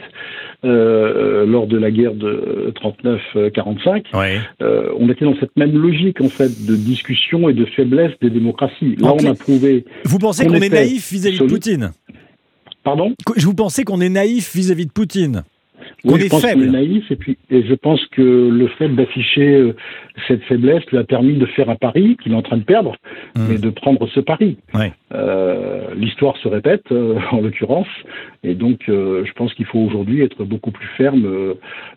[0.65, 4.05] euh, lors de la guerre de 39-45.
[4.15, 4.41] Ouais.
[4.63, 8.31] Euh, on était dans cette même logique, en fait, de discussion et de faiblesse des
[8.31, 8.97] démocraties.
[8.99, 9.85] Là, on a prouvé.
[10.05, 11.91] Vous pensez qu'on qu est naïf vis-à-vis -vis de Poutine?
[12.83, 15.45] Pardon Vous pensez qu'on est naïf vis-à-vis -vis de Poutine
[16.05, 16.65] Oui, je est pense qu'il faible.
[16.65, 19.77] est naïf et puis et je pense que le fait d'afficher euh,
[20.29, 22.97] cette faiblesse lui a permis de faire un pari qu'il est en train de perdre,
[23.37, 23.47] Hmm.
[23.49, 24.57] mais de prendre ce pari.
[25.15, 27.87] Euh, L'histoire se répète euh, en l'occurrence,
[28.43, 31.27] et donc euh, je pense qu'il faut aujourd'hui être beaucoup plus ferme.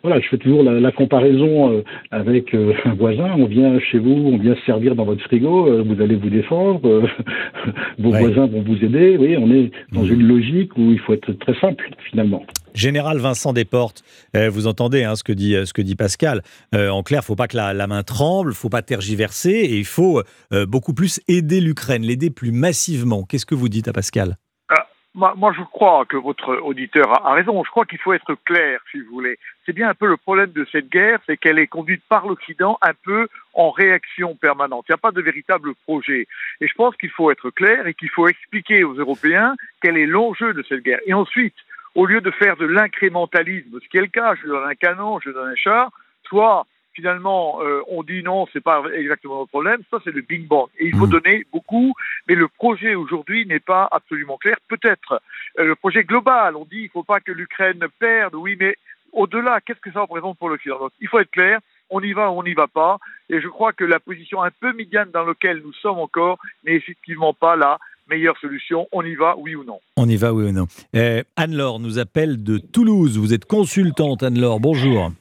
[0.02, 3.30] voilà, je fais toujours la, la comparaison avec un voisin.
[3.36, 6.80] On vient chez vous, on vient se servir dans votre frigo, vous allez vous défendre,
[7.98, 8.20] vos Ouais.
[8.20, 9.16] voisins vont vous aider.
[9.18, 10.12] Oui, on est dans Hmm.
[10.12, 12.44] une logique où il faut être très simple finalement.
[12.76, 14.04] Général Vincent Desportes,
[14.36, 16.42] euh, vous entendez hein, ce, que dit, ce que dit Pascal.
[16.74, 19.78] Euh, en clair, il faut pas que la, main tremble, il faut pas tergiverser et
[19.78, 23.24] il faut euh, beaucoup plus aider l'Ukraine, l'aider plus massivement.
[23.24, 24.36] Qu'est-ce que vous dites à Pascal?
[24.68, 27.64] Ah, moi, je crois que votre auditeur a raison.
[27.64, 29.38] Je crois qu'il faut être clair, si vous voulez.
[29.64, 32.76] C'est bien un peu le problème de cette guerre, c'est qu'elle est conduite par l'Occident
[32.82, 34.84] un peu en réaction permanente.
[34.88, 36.26] Il n'y a pas de véritable projet.
[36.60, 40.04] Et je pense qu'il faut être clair et qu'il faut expliquer aux Européens quel est
[40.04, 41.00] l'enjeu de cette guerre.
[41.06, 41.56] Et ensuite,
[41.96, 45.18] au lieu de faire de l'incrémentalisme, ce qui est le cas, je donne un canon,
[45.18, 45.90] je donne un char,
[46.24, 50.46] soit finalement euh, on dit non, c'est pas exactement le problème, ça c'est le Big
[50.46, 50.68] Bang.
[50.78, 51.94] Et il faut donner beaucoup,
[52.28, 54.56] mais le projet aujourd'hui n'est pas absolument clair.
[54.68, 55.20] Peut-être
[55.58, 58.76] euh, le projet global, on dit il faut pas que l'Ukraine perde, oui, mais
[59.12, 60.78] au-delà, qu'est-ce que ça représente pour l'Occident?
[60.78, 62.98] Donc, Il faut être clair, on y va ou on n'y va pas,
[63.30, 66.74] et je crois que la position un peu médiane dans laquelle nous sommes encore n'est
[66.74, 67.78] effectivement pas la
[68.08, 68.86] meilleure solution.
[68.92, 71.98] On y va, oui ou non On y va, oui ou non Euh, Anne-Laure nous
[71.98, 73.18] appelle de Toulouse.
[73.18, 74.60] Vous êtes consultante, Anne-Laure.
[74.60, 75.12] Bonjour.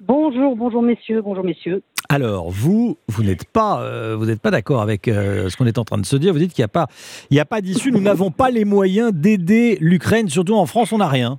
[0.00, 1.82] Bonjour, bonjour messieurs, bonjour messieurs.
[2.08, 5.78] Alors, vous, vous n'êtes pas, euh, vous n'êtes pas d'accord avec euh, ce qu'on est
[5.78, 6.32] en train de se dire.
[6.32, 6.88] Vous dites qu'il n'y a pas,
[7.30, 7.92] il n'y a pas d'issue.
[7.92, 10.28] Nous n'avons pas les moyens d'aider l'Ukraine.
[10.28, 11.38] Surtout en France, on n'a rien.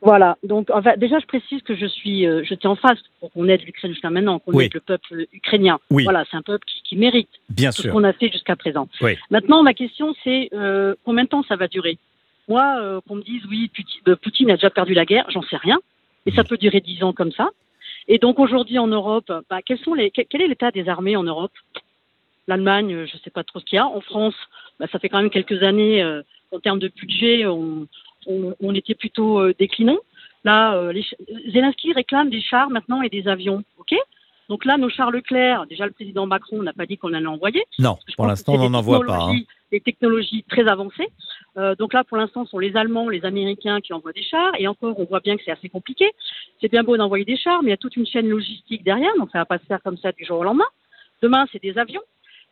[0.00, 3.48] Voilà, donc enfin, déjà je précise que je suis, euh, j'étais en face pour qu'on
[3.48, 4.66] aide l'Ukraine jusqu'à maintenant, qu'on Oui.
[4.66, 5.80] aide le peuple ukrainien.
[5.90, 6.04] Oui.
[6.04, 7.90] Voilà, c'est un peuple qui, qui mérite Bien tout sûr.
[7.90, 8.88] ce qu'on a fait jusqu'à présent.
[9.00, 9.16] Oui.
[9.30, 11.98] Maintenant, ma question c'est euh, combien de temps ça va durer?
[12.46, 15.42] Moi, euh, qu'on me dise oui, Puti- euh, Poutine a déjà perdu la guerre, j'en
[15.42, 15.78] sais rien,
[16.26, 17.50] et ça peut durer dix ans comme ça.
[18.06, 21.16] Et donc aujourd'hui en Europe, bah, quels sont les, quel quel est l'état des armées
[21.16, 21.52] en Europe?
[22.46, 23.86] L'Allemagne, euh, je ne sais pas trop ce qu'il y a.
[23.86, 24.34] En France,
[24.78, 27.86] bah, ça fait quand même quelques années, euh, en termes de budget, on,
[28.28, 29.98] on, on était plutôt euh, déclinant.
[30.44, 31.04] Là, euh, les
[31.52, 33.94] Zelensky réclame des chars maintenant et des avions, ok?
[34.48, 37.62] Donc là, nos chars Leclerc, déjà le président Macron n'a pas dit qu'on allait envoyer.
[37.78, 39.12] Non, pour l'instant, on n'en envoie pas.
[39.14, 39.18] hein.
[39.26, 41.08] technologies- Des technologies très avancées.
[41.58, 44.52] Euh, donc là, pour l'instant, ce sont les Allemands, les Américains qui envoient des chars.
[44.58, 46.06] Et encore, on voit bien que c'est assez compliqué.
[46.60, 49.12] C'est bien beau d'envoyer des chars, mais il y a toute une chaîne logistique derrière.
[49.18, 50.64] Donc ça va pas se faire comme ça du jour au lendemain.
[51.20, 52.00] Demain, c'est des avions.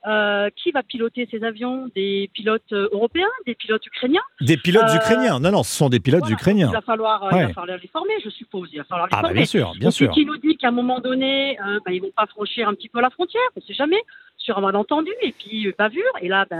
[0.06, 1.88] Euh, qui va piloter ces avions?
[1.96, 4.20] Des pilotes euh, européens Des pilotes ukrainiens?
[4.40, 5.40] Des pilotes Euh, ukrainiens.
[5.40, 6.68] Non, non, ce sont des pilotes ukrainiens.
[6.68, 7.52] il va falloir, il va Ouais.
[7.52, 8.68] falloir les former, je suppose.
[8.72, 9.34] Il va falloir les Ah bah, former.
[9.34, 10.10] bien sûr, bien Donc, sûr.
[10.12, 12.88] Qui nous dit qu'à un moment donné, euh, bah, ils vont pas franchir un petit
[12.88, 14.00] peu la frontière, on ne sait jamais,
[14.36, 16.04] sur un malentendu, et puis bavure.
[16.22, 16.56] Et là, bah,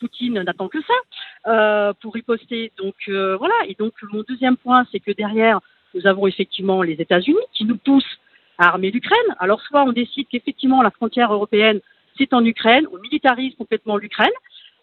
[0.00, 2.72] Poutine n'attend que ça pour riposter.
[2.78, 3.54] Donc voilà.
[3.66, 5.60] Et donc mon deuxième point, c'est que derrière,
[5.94, 8.18] nous avons effectivement les États-Unis qui nous poussent
[8.56, 9.18] à armer l'Ukraine.
[9.40, 11.80] Alors soit on décide qu'effectivement la frontière européenne
[12.18, 14.28] c'est en Ukraine, on militarise complètement l'Ukraine.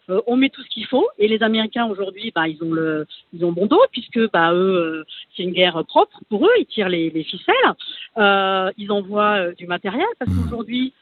[0.08, 3.06] Euh, on met tout ce qu'il faut et les Américains aujourd'hui, bah, ils ont le,
[3.32, 5.04] ils ont bon dos puisque bah, eux, euh,
[5.36, 7.54] c'est une guerre propre pour eux, ils tirent les, les ficelles,
[8.16, 10.92] euh, ils envoient du matériel parce qu'aujourd'hui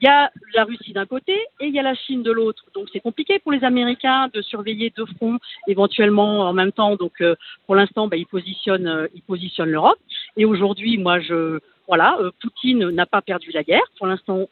[0.00, 2.64] il y a la Russie d'un côté et il y a la Chine de l'autre.
[2.74, 6.96] Donc c'est compliqué pour les Américains de surveiller deux fronts éventuellement en même temps.
[6.96, 7.34] Donc euh,
[7.66, 9.98] pour l'instant, bah, ils positionnent, euh, ils positionnent l'Europe.
[10.36, 13.82] Et aujourd'hui, moi, je voilà, euh, Poutine n'a pas perdu la guerre.
[13.98, 14.48] Pour l'instant,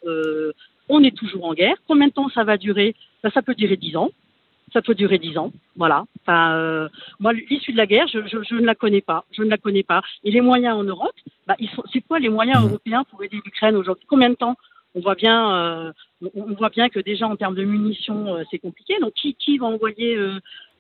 [0.88, 1.76] on est toujours en guerre.
[1.86, 2.94] Combien de temps ça va durer?
[3.22, 4.10] Bah, Ça peut durer dix ans.
[4.72, 5.50] Ça peut durer dix ans.
[5.76, 6.04] Voilà.
[6.28, 6.88] Euh,
[7.20, 9.24] moi, l'issue de la guerre, je, ne la connais pas.
[9.32, 10.02] Je ne la connais pas.
[10.24, 11.14] Et les moyens en Europe,
[11.74, 11.82] sont.
[11.92, 14.04] C'est quoi les moyens européens pour aider l'Ukraine aujourd'hui?
[14.08, 14.56] Combien de temps?
[14.94, 15.92] On voit bien, euh,
[16.34, 18.94] on, voit bien que déjà en termes de munitions, euh, c'est compliqué.
[19.00, 20.18] Donc, qui, qui va envoyer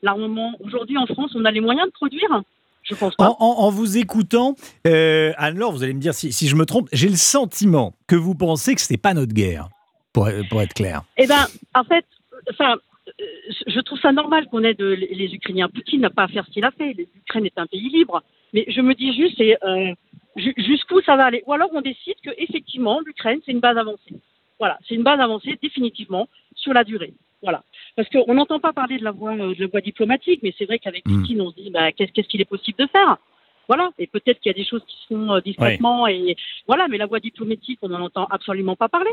[0.02, 0.54] l'armement?
[0.60, 2.42] Aujourd'hui, en France, on a les moyens de produire?
[2.82, 3.36] Je pense pas.
[3.38, 7.16] En, vous écoutant, Anne-Laure, vous allez me dire si, si je me trompe, j'ai le
[7.16, 9.68] sentiment que vous pensez que ce n'est pas notre guerre,
[10.12, 11.02] pour, pour être clair.
[11.16, 12.04] Eh ben, en fait,
[12.50, 12.76] enfin,
[13.66, 15.68] je trouve ça normal qu'on aide les Ukrainiens.
[15.68, 16.92] Poutine n'a pas à faire ce qu'il a fait.
[16.94, 18.22] L'Ukraine est un pays libre.
[18.54, 19.92] Mais je me dis juste, euh,
[20.36, 21.42] ju- jusqu'où ça va aller?
[21.46, 24.14] Ou alors on décide que effectivement, l'Ukraine, c'est une base avancée.
[24.58, 27.12] Voilà, c'est une base avancée définitivement sur la durée.
[27.42, 27.62] Voilà.
[27.94, 30.64] Parce qu'on n'entend pas parler de la voie, euh, de la voie diplomatique, mais c'est
[30.64, 31.20] vrai qu'avec Mm.
[31.20, 33.18] Poutine, on se dit, bah, qu'est-ce qu'il est possible de faire?
[33.68, 33.90] Voilà.
[33.98, 36.06] Et peut-être qu'il y a des choses qui se font euh, discrètement.
[36.08, 36.88] Et voilà.
[36.88, 39.10] Mais la voie diplomatique, on n'en entend absolument pas parler.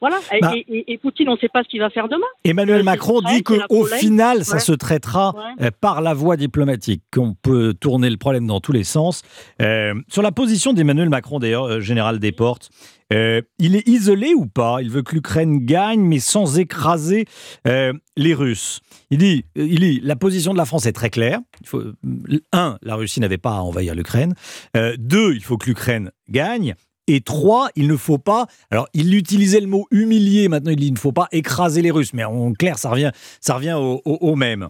[0.00, 0.18] Voilà.
[0.32, 0.52] Et- Bah.
[0.54, 2.26] Et, et- et Poutine, on ne sait pas ce qu'il va faire demain.
[2.44, 4.60] Emmanuel Euh, Macron dit qu'au final, ça Ouais.
[4.60, 5.66] se traitera Ouais.
[5.66, 9.22] euh, par la voie diplomatique, qu'on peut tourner le problème dans tous les sens.
[9.60, 12.70] Euh, sur la position d'Emmanuel Macron, d'ailleurs, euh, général Desportes,
[13.12, 14.78] euh, il est isolé ou pas?
[14.82, 17.24] Il veut que l'Ukraine gagne, mais sans écraser
[17.64, 18.80] les Russes.
[19.10, 21.40] Il dit, il dit, la position de la France est très claire.
[21.62, 21.82] Il faut,
[22.52, 24.34] un, la Russie n'avait pas à envahir l'Ukraine.
[24.98, 26.74] Deux, il faut que l'Ukraine gagne.
[27.08, 28.46] Et trois, il ne faut pas.
[28.70, 30.48] Alors, il utilisait le mot humilier.
[30.48, 32.12] Maintenant, il dit il ne faut pas écraser les Russes.
[32.12, 34.68] Mais en clair, ça revient, ça revient au, même.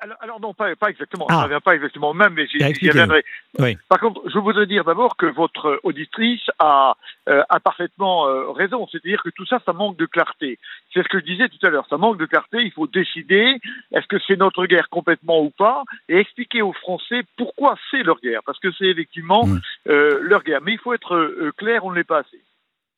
[0.00, 1.26] Alors, alors non, pas, pas exactement.
[1.28, 1.34] Ah.
[1.34, 3.00] Ça ne revient pas exactement au même, mais j'y Ah, expliquez-le.
[3.02, 3.24] reviendrai.
[3.58, 3.76] Oui.
[3.88, 6.96] Par contre, je voudrais dire d'abord que votre auditrice a,
[7.28, 8.86] euh, a parfaitement euh, raison.
[8.90, 10.58] C'est-à-dire que tout ça, ça manque de clarté.
[10.92, 11.86] C'est ce que je disais tout à l'heure.
[11.90, 12.58] Ça manque de clarté.
[12.62, 13.58] Il faut décider
[13.92, 18.20] est-ce que c'est notre guerre complètement ou pas et expliquer aux Français pourquoi c'est leur
[18.20, 18.40] guerre.
[18.46, 19.60] Parce que c'est effectivement Mmh.
[19.88, 20.60] euh, leur guerre.
[20.62, 22.40] Mais il faut être euh, clair, on ne l'est pas assez.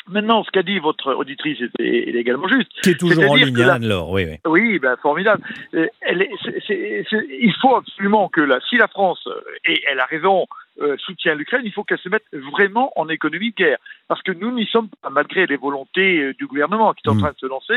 [0.09, 2.71] Maintenant, ce qu'a dit votre auditrice est, est également juste.
[2.83, 4.11] Qui est toujours en ligne, hein, la- Anne-Laure.
[4.11, 4.39] Oui, oui.
[4.47, 5.43] oui, ben, formidable.
[5.75, 6.31] Euh, Elle est-
[6.69, 10.47] il faut absolument que la, si la France, euh, et elle a raison,
[10.81, 13.79] euh, soutient l'Ukraine, il faut qu'elle se mette vraiment en économie de guerre.
[14.09, 17.31] Parce que nous n'y sommes pas, malgré les volontés du gouvernement qui est en train
[17.33, 17.77] de se lancer,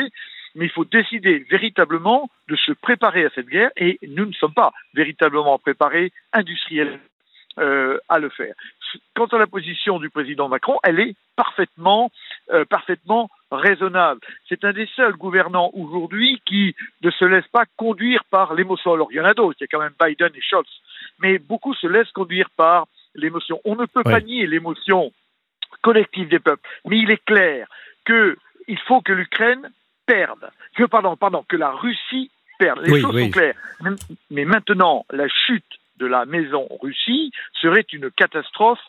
[0.55, 4.53] mais il faut décider véritablement de se préparer à cette guerre, et nous ne sommes
[4.53, 6.97] pas véritablement préparés industriellement
[7.59, 8.53] euh, à le faire.
[9.15, 12.11] Quant à la position du président Macron, elle est parfaitement,
[12.51, 14.21] euh, parfaitement raisonnable.
[14.49, 18.93] C'est un des seuls gouvernants aujourd'hui qui ne se laisse pas conduire par l'émotion.
[18.93, 20.67] Alors il y en a d'autres, il y a quand même Biden et Scholz,
[21.19, 23.59] mais beaucoup se laissent conduire par l'émotion.
[23.65, 25.11] On ne peut pas nier l'émotion
[25.81, 27.67] collective des peuples, mais il est clair
[28.05, 28.37] que
[28.67, 29.69] il faut que l'Ukraine
[30.05, 32.81] perde, que pardon, pardon, que la Russie perde.
[32.83, 33.25] Les Oui, choses oui.
[33.25, 33.55] sont claires.
[34.31, 35.63] Mais maintenant, la chute
[35.97, 37.31] de la maison Russie
[37.61, 38.79] serait une catastrophe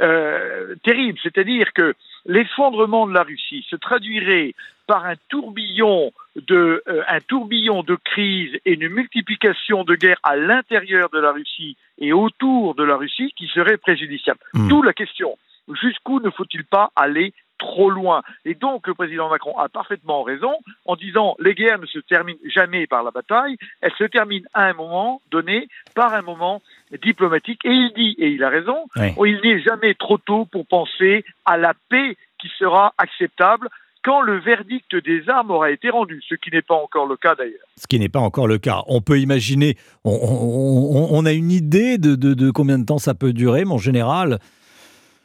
[0.00, 1.18] euh, terrible.
[1.22, 1.94] C'est-à-dire que
[2.26, 4.54] l'effondrement de la Russie se traduirait
[4.86, 10.36] par un tourbillon de euh, un tourbillon de crise et une multiplication de guerres à
[10.36, 14.40] l'intérieur de la Russie et autour de la Russie qui serait préjudiciable.
[14.54, 15.36] D'où la question
[15.72, 20.52] jusqu'où ne faut-il pas aller trop loin Et donc le président Macron a parfaitement raison
[20.86, 24.64] en disant les guerres ne se terminent jamais par la bataille, elles se terminent à
[24.66, 26.62] un moment donné par un moment
[27.02, 27.60] diplomatique.
[27.64, 29.14] Et il dit, et il a raison, Ouais.
[29.26, 33.68] il n'est jamais trop tôt pour penser à la paix qui sera acceptable
[34.02, 37.34] quand le verdict des armes aura été rendu, ce qui n'est pas encore le cas
[37.34, 37.64] d'ailleurs.
[37.78, 38.82] Ce qui n'est pas encore le cas.
[38.86, 42.84] On peut imaginer, on, on- on- on a une idée de, de- de combien de
[42.84, 44.38] temps ça peut durer, mon général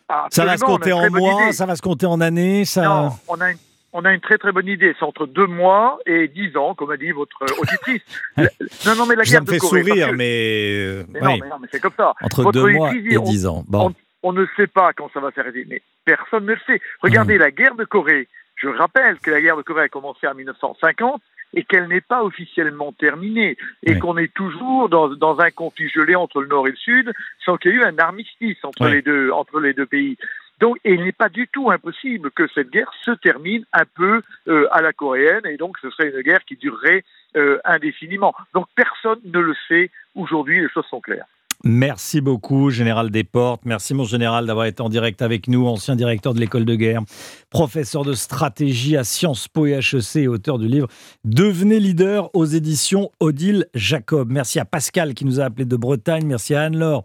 [0.10, 1.52] Ah, Ça va se compter en mois, idée.
[1.54, 2.82] ça va se compter en années, ça...
[2.84, 3.58] Non, on a une,
[3.94, 4.96] on a une très très bonne idée.
[4.98, 8.02] C'est entre deux mois et dix ans, comme a dit votre auditrice.
[8.38, 10.72] non, non, mais la ça guerre me de fait Corée, sourire, que- mais...
[10.76, 11.26] euh, Mais oui.
[11.26, 12.14] non, mais non, mais c'est comme ça.
[12.22, 13.64] Entre Votre deux mois et dix ans.
[13.68, 13.94] Bon.
[14.24, 16.82] On, on ne sait pas quand ça va s'arrêter, mais personne ne le sait.
[17.02, 17.42] Regardez Mmh.
[17.42, 18.28] la guerre de Corée.
[18.56, 21.22] Je rappelle que la guerre de Corée a commencé en 1950
[21.54, 26.16] et qu'elle n'est pas officiellement terminée et qu'on est toujours dans, dans un conflit gelé
[26.16, 27.12] entre le Nord et le Sud
[27.46, 30.18] sans qu'il y ait eu un armistice entre, les, deux, entre les deux pays.
[30.60, 34.22] Donc, et il n'est pas du tout impossible que cette guerre se termine un peu
[34.48, 37.04] euh, à la coréenne et donc ce serait une guerre qui durerait
[37.38, 38.36] euh, indéfiniment.
[38.54, 41.28] Donc personne ne le sait aujourd'hui, les choses sont claires.
[41.66, 43.62] Merci beaucoup, Général Desportes.
[43.66, 47.02] Merci, mon général, d'avoir été en direct avec nous, ancien directeur de l'école de guerre,
[47.50, 50.88] professeur de stratégie à Sciences Po et HEC et auteur du livre
[51.26, 54.32] Devenez leader aux éditions Odile Jacob.
[54.32, 56.26] Merci à Pascal qui nous a appelé de Bretagne.
[56.26, 57.04] Merci à Anne-Laure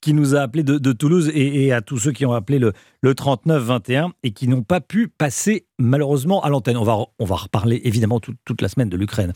[0.00, 3.14] qui nous a appelé de, Toulouse et, à tous ceux qui ont appelé le, le
[3.14, 6.76] 39-21 et qui n'ont pas pu passer malheureusement à l'antenne.
[6.76, 9.32] On va, on va reparler évidemment tout- toute la semaine de l'Ukraine.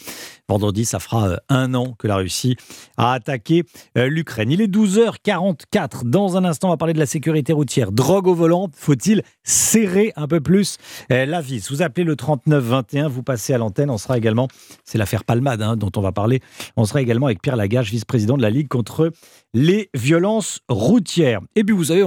[0.49, 2.57] Vendredi, ça fera euh, un an que la Russie
[2.97, 3.65] a attaqué
[3.99, 4.51] euh, l'Ukraine.
[4.51, 6.05] Il est 12h44.
[6.09, 7.93] Dans un instant, on va parler de la sécurité routière.
[7.93, 10.79] Drogue au volant, faut-il serrer un peu plus
[11.13, 11.71] euh, la vis?
[11.71, 13.91] Vous appelez le 39-21, vous passez à l'antenne.
[13.91, 14.49] On sera également,
[14.85, 16.41] c'est l'affaire Palmade hein, dont on va parler,
[16.77, 19.13] on sera également avec Pierre Lagage, vice-président de la Ligue contre
[19.53, 21.41] les violences routières.
[21.57, 22.05] Et puis vous savez,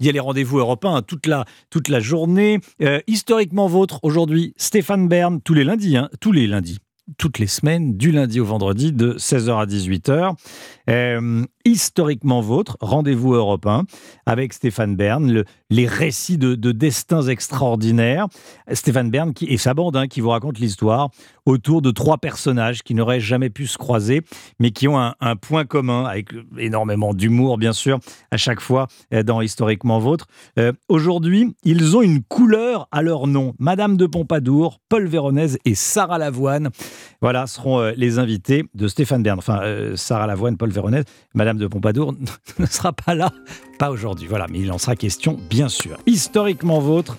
[0.00, 2.60] il y a les rendez-vous européens toute, la, toute la journée.
[2.82, 6.78] Euh, historiquement vôtre, aujourd'hui, Stéphane Bern, tous les lundis, hein, tous les lundis
[7.18, 10.34] toutes les semaines, du lundi au vendredi, de 16h à 18h.
[10.90, 13.84] Euh, historiquement vôtre, rendez-vous européen
[14.26, 18.26] avec Stéphane Bern, le- les récits de, de destins extraordinaires.
[18.72, 21.10] Stéphane Bern qui, et sa bande hein, qui vous raconte l'histoire
[21.46, 24.22] autour de trois personnages qui n'auraient jamais pu se croiser,
[24.58, 28.00] mais qui ont un, point commun, avec énormément d'humour, bien sûr,
[28.30, 30.26] à chaque fois euh, dans Historiquement Vôtre.
[30.58, 33.54] Euh, Aujourd'hui, ils ont une couleur à leur nom.
[33.58, 36.70] Madame de Pompadour, Paul Véronèse et Sarah Lavoine.
[37.20, 39.38] Voilà, seront euh, les invités de Stéphane Bern.
[39.38, 39.60] Enfin,
[39.94, 41.04] Sarah Lavoine, Paul Véronèse,
[41.34, 42.14] Madame de Pompadour
[42.58, 43.30] ne sera pas là,
[43.78, 44.26] pas aujourd'hui.
[44.26, 45.38] Voilà, mais il en sera question,
[45.68, 45.96] sûr.
[46.06, 47.16] Historiquement Vôtre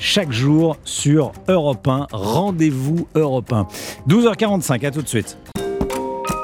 [0.00, 2.06] chaque jour sur Europe 1.
[2.10, 3.66] Rendez-vous Europe 1.
[4.08, 5.36] 12h45, à tout de suite.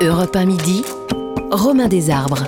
[0.02, 0.84] Europe 1 midi,
[1.50, 2.44] Romain Desarbres.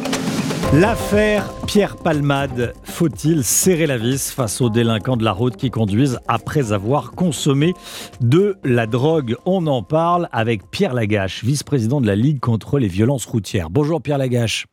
[0.74, 6.18] L'affaire Pierre Palmade, faut-il serrer la vis face aux délinquants de la route qui conduisent
[6.28, 7.72] après avoir consommé
[8.20, 9.36] de la drogue?
[9.46, 13.70] On en parle avec Pierre Lagache, vice-président de la Ligue contre les violences routières.
[13.70, 14.66] Bonjour Pierre Lagache.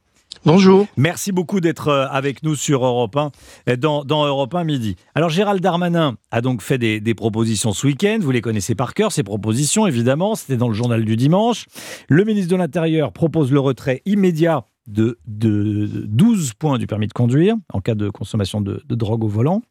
[0.46, 0.86] Bonjour.
[0.96, 3.32] Merci beaucoup d'être euh, avec nous sur Europe 1,
[3.68, 4.96] euh, dans, dans Europe 1 midi.
[5.16, 9.12] Alors Gérald Darmanin a donc fait des, propositions ce week-end, vous les connaissez par cœur,
[9.12, 11.66] ces propositions évidemment, c'était dans le journal du dimanche.
[12.10, 17.14] Le ministre de l'Intérieur propose le retrait immédiat de, de 12 points du permis de
[17.14, 19.64] conduire en cas de consommation de drogue au volant.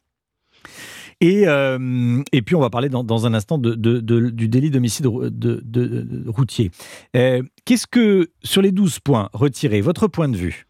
[1.21, 3.99] Et, euh, et puis on va parler dans, un instant de, de-
[4.29, 6.71] du délit d'homicide de routier.
[7.15, 10.67] Euh, Qu'est-ce que, sur les 12 points retirés, votre point de vue?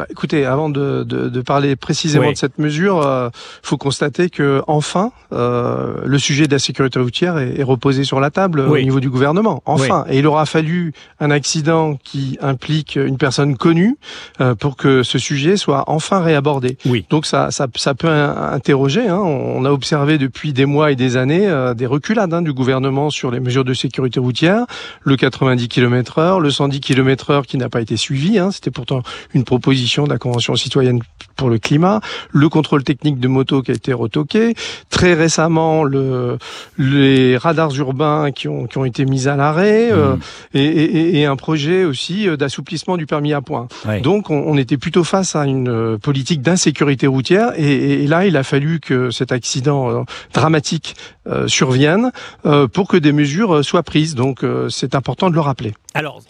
[0.00, 2.32] Bah, écoutez, avant de, de- de parler précisément Oui.
[2.32, 3.30] de cette mesure, il
[3.62, 8.18] faut constater que enfin, euh, le sujet de la sécurité routière est, est reposé sur
[8.18, 8.80] la table Oui.
[8.80, 9.62] au niveau du gouvernement.
[9.66, 13.98] Enfin, et il aura fallu un accident qui implique une personne connue
[14.40, 16.78] euh, pour que ce sujet soit enfin réabordé.
[16.86, 17.04] Oui.
[17.10, 19.06] Donc ça, ça, ça peut in- interroger.
[19.06, 19.18] hein.
[19.18, 23.10] On a observé depuis des mois et des années euh, des reculades hein, du gouvernement
[23.10, 24.64] sur les mesures de sécurité routière,
[25.02, 28.38] le 90 km/h, le 110 km/h qui n'a pas été suivi.
[28.38, 28.50] hein.
[28.50, 29.02] C'était pourtant
[29.34, 31.00] une proposition de la Convention citoyenne
[31.36, 34.54] pour le climat, le contrôle technique de moto qui a été retoqué,
[34.90, 36.36] très récemment le,
[36.78, 40.16] les radars urbains qui ont, qui ont été mis à l'arrêt, euh,
[40.54, 43.68] et, et- et un projet aussi euh, d'assouplissement du permis à points.
[44.02, 48.26] Donc on, on était plutôt face à une euh, politique d'insécurité routière, et, et là
[48.26, 50.94] il a fallu que cet accident dramatique
[51.30, 52.10] euh, survienne
[52.44, 54.14] euh, pour que des mesures euh, soient prises.
[54.14, 55.72] Donc c'est important de le rappeler.
[55.94, 56.20] Alors,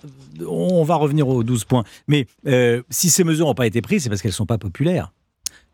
[0.48, 1.84] on va revenir aux 12 points.
[2.08, 2.26] Mais
[2.90, 5.12] si ces mesures n'ont pas été prises, c'est parce qu'elles ne sont pas populaires.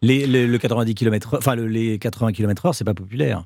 [0.03, 3.45] Les, le 90 km enfin le- les 80 km/h, c'est pas populaire.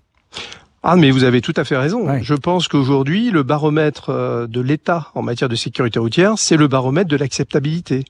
[0.82, 2.08] Ah, mais vous avez tout à fait raison.
[2.22, 6.68] Je pense qu'aujourd'hui, le baromètre euh, de l'État en matière de sécurité routière, c'est le
[6.68, 8.04] baromètre de l'acceptabilité.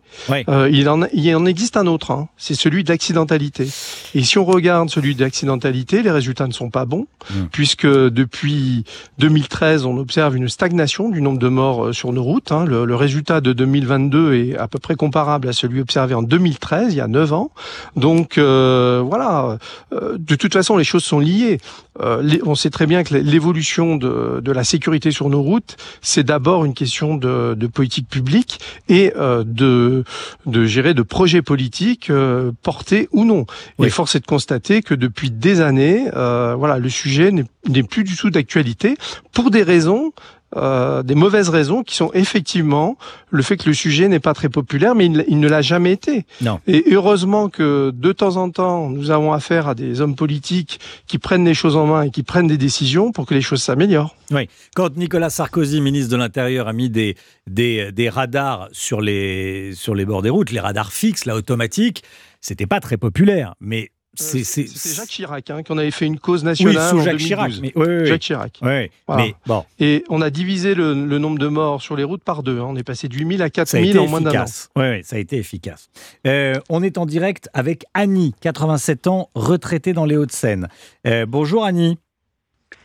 [0.48, 3.68] Euh, il, en, il en existe un autre, hein, c'est celui de l'accidentalité.
[4.14, 7.06] Et si on regarde celui de l'accidentalité, les résultats ne sont pas bons,
[7.50, 8.84] puisque depuis
[9.18, 12.52] 2013, on observe une stagnation du nombre de morts euh, sur nos routes.
[12.52, 12.64] hein.
[12.66, 16.92] Le, le résultat de 2022 est à peu près comparable à celui observé en 2013,
[16.94, 17.50] il y a 9 ans.
[17.96, 19.58] Donc euh, voilà,
[19.92, 21.58] euh, de toute façon, les choses sont liées.
[22.00, 25.76] Euh, les- on sait très bien que l'évolution de, de la sécurité sur nos routes,
[26.02, 30.04] c'est d'abord une question de, de politique publique et euh, de,
[30.46, 33.44] de gérer de projets politiques euh, portés ou non.
[33.82, 38.04] Et force est de constater que depuis des années, euh, voilà, le sujet n'est plus
[38.04, 38.96] du tout d'actualité
[39.32, 40.12] pour des raisons.
[40.56, 42.96] Euh, des mauvaises raisons qui sont effectivement
[43.30, 45.92] le fait que le sujet n'est pas très populaire, mais il, il ne l'a jamais
[45.92, 46.26] été.
[46.40, 46.60] Non.
[46.66, 51.18] Et heureusement que de temps en temps, nous avons affaire à des hommes politiques qui
[51.18, 54.14] prennent les choses en main et qui prennent des décisions pour que les choses s'améliorent.
[54.30, 54.48] Oui.
[54.74, 59.94] Quand Nicolas Sarkozy, ministre de l'Intérieur, a mis des, des, des radars sur les, sur
[59.94, 62.02] les bords des routes, les radars fixes, là, automatiques,
[62.40, 63.54] c'était pas très populaire.
[63.60, 63.90] Mais
[64.20, 64.44] c'est.
[64.44, 67.26] c'est- C'est Jacques Chirac hein, qu'on avait fait une cause nationale sous en Jacques 2012.
[67.26, 68.06] Chirac, mais- oui, oui, oui.
[68.06, 68.58] Jacques Chirac.
[68.62, 69.22] Oui, Voilà.
[69.24, 69.64] mais bon.
[69.78, 72.58] Et on a divisé le, le nombre de morts sur les routes par deux.
[72.60, 72.66] hein.
[72.68, 74.44] On est passé de 8000 à Ça a 4000 été en moins d'un an.
[74.76, 75.88] Oui, oui, ça a été efficace.
[76.26, 80.68] Euh, on est en direct avec Annie, 87 ans, retraitée dans les Hauts-de-Seine.
[81.06, 81.98] Euh, bonjour Annie.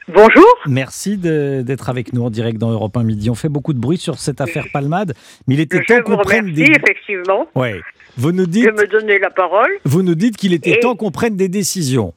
[0.07, 0.45] Bonjour.
[0.67, 3.31] Merci de- d'être avec nous en direct dans Europe 1 Midi.
[3.31, 5.15] On fait beaucoup de bruit sur cette affaire Palmade,
[5.47, 6.71] mais il était Je temps qu'on prenne remercie, des...
[6.79, 7.81] effectivement, Ouais.
[8.17, 9.71] Vous nous de dites, me donner la parole.
[9.85, 12.13] vous nous dites qu'il était Et- temps qu'on prenne des décisions.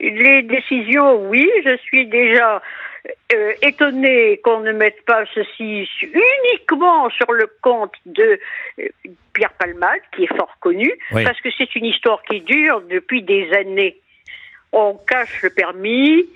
[0.00, 2.60] Les décisions, oui, je suis déjà
[3.32, 8.38] euh, étonnée qu'on ne mette pas ceci uniquement sur le compte de
[8.80, 8.88] euh,
[9.32, 11.24] Pierre Palmade, qui est fort connu, Oui.
[11.24, 13.96] parce que c'est une histoire qui dure depuis des années.
[14.72, 16.26] On cache le permis,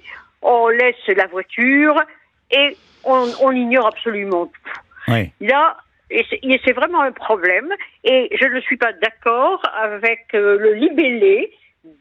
[0.40, 2.00] on laisse la voiture
[2.50, 5.12] et on, on ignore absolument tout.
[5.40, 5.76] Là,
[6.10, 7.72] et c'est vraiment un problème.
[8.04, 11.52] Et je ne suis pas d'accord avec euh, le libellé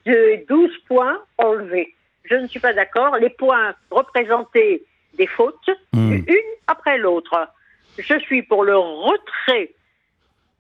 [0.06, 1.94] de 12 points enlevés.
[2.26, 3.18] Je ne suis pas d'accord.
[3.18, 4.84] Les points représentaient
[5.14, 6.26] des fautes, une
[6.68, 7.50] après l'autre.
[7.98, 9.72] Je suis pour le retrait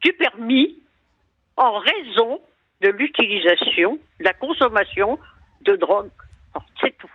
[0.02, 0.82] du permis
[1.56, 2.42] en raison
[2.82, 5.20] de l'utilisation, de la consommation
[5.62, 6.10] de drogue.
[6.82, 7.12] C'est tout.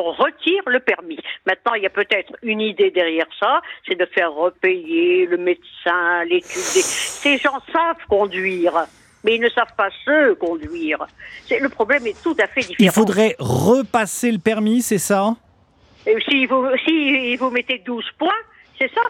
[0.00, 1.18] On retire le permis.
[1.46, 6.24] Maintenant, il y a peut-être une idée derrière ça, c'est de faire repayer le médecin,
[6.24, 6.82] l'étudier.
[6.82, 8.86] Ces gens savent conduire,
[9.24, 11.04] mais ils ne savent pas se conduire.
[11.46, 12.76] C'est- Le problème est tout à fait différent.
[12.78, 15.34] Il faudrait repasser le permis, c'est ça?
[16.06, 18.42] Et si vous, si vous mettez 12 points,
[18.78, 19.02] c'est ça?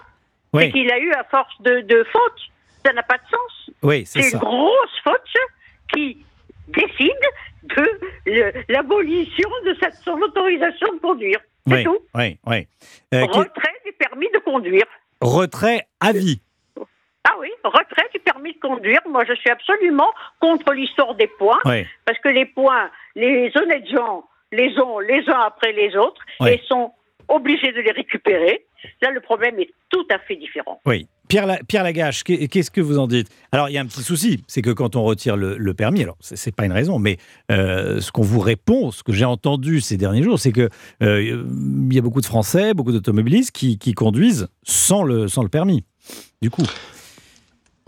[0.54, 0.62] Oui.
[0.64, 2.40] C'est qu'il a eu à force de, de fautes.
[2.84, 3.74] Ça n'a pas de sens.
[3.82, 5.20] Oui, c'est une grosse faute
[5.92, 6.24] qui
[6.68, 7.12] décide
[7.76, 11.40] de l'abolition de cette son autorisation de conduire.
[11.66, 11.98] C'est Oui, tout.
[12.14, 12.66] oui, oui.
[13.14, 14.84] Euh, qui- Retrait du permis de conduire.
[15.20, 16.40] Retrait à vie.
[17.28, 19.00] Ah oui, retrait du permis de conduire.
[19.08, 20.10] Moi, je suis absolument
[20.40, 21.84] contre l'histoire des points, Oui.
[22.06, 26.52] parce que les points, les honnêtes gens les ont les uns après les autres Oui.
[26.52, 26.92] et sont
[27.28, 28.64] obligés de les récupérer.
[29.02, 30.80] Là, le problème est tout à fait différent.
[30.86, 31.06] Oui.
[31.28, 33.28] Pierre, Pierre Lagache, qu'est- qu'est-ce que vous en dites?
[33.52, 36.16] Alors, il y a un petit souci, c'est que quand on retire le, permis, alors
[36.20, 37.18] c'est pas une raison, mais
[37.50, 40.68] euh, ce qu'on vous répond, ce que j'ai entendu ces derniers jours, c'est que
[41.02, 45.42] euh, il y a beaucoup de Français, beaucoup d'automobilistes qui, qui conduisent sans le, sans
[45.42, 45.84] le permis.
[46.42, 46.64] Du coup.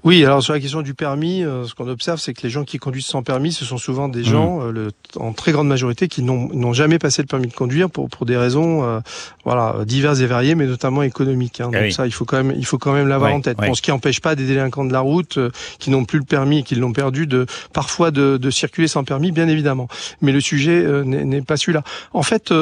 [0.02, 2.64] Oui, alors sur la question du permis, euh, ce qu'on observe, c'est que les gens
[2.64, 6.08] qui conduisent sans permis, ce sont souvent des gens, euh, le, en très grande majorité,
[6.08, 9.00] qui n'ont jamais passé le permis de conduire pour, pour des raisons, euh,
[9.44, 11.60] voilà, diverses et variées, mais notamment économiques.
[11.60, 11.68] hein.
[11.72, 11.92] Ah Donc oui.
[11.92, 13.58] ça, il faut quand même, il faut quand même l'avoir en tête.
[13.68, 16.24] Bon, ce qui n'empêche pas des délinquants de la route euh, qui n'ont plus le
[16.24, 19.88] permis et qui l'ont perdu, de parfois de, de circuler sans permis, bien évidemment.
[20.22, 21.82] Mais le sujet euh, n'est pas celui-là.
[22.12, 22.52] En fait,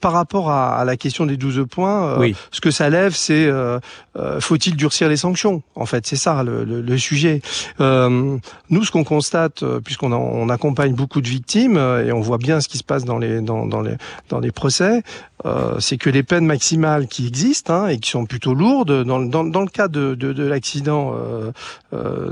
[0.00, 3.48] par rapport à, à la question des 12 points, euh, ce que ça lève, c'est
[4.40, 7.40] faut-il durcir les sanctions En fait, c'est ça le, le- le sujet.
[7.80, 8.36] Euh,
[8.70, 12.38] nous, ce qu'on constate, euh, puisqu'on on accompagne beaucoup de victimes euh, et on voit
[12.38, 13.94] bien ce qui se passe dans les dans, dans les
[14.28, 15.02] dans les procès,
[15.44, 19.18] euh, c'est que les peines maximales qui existent hein, et qui sont plutôt lourdes, dans,
[19.18, 21.52] le- dans, dans le cas de, de, de l'accident euh,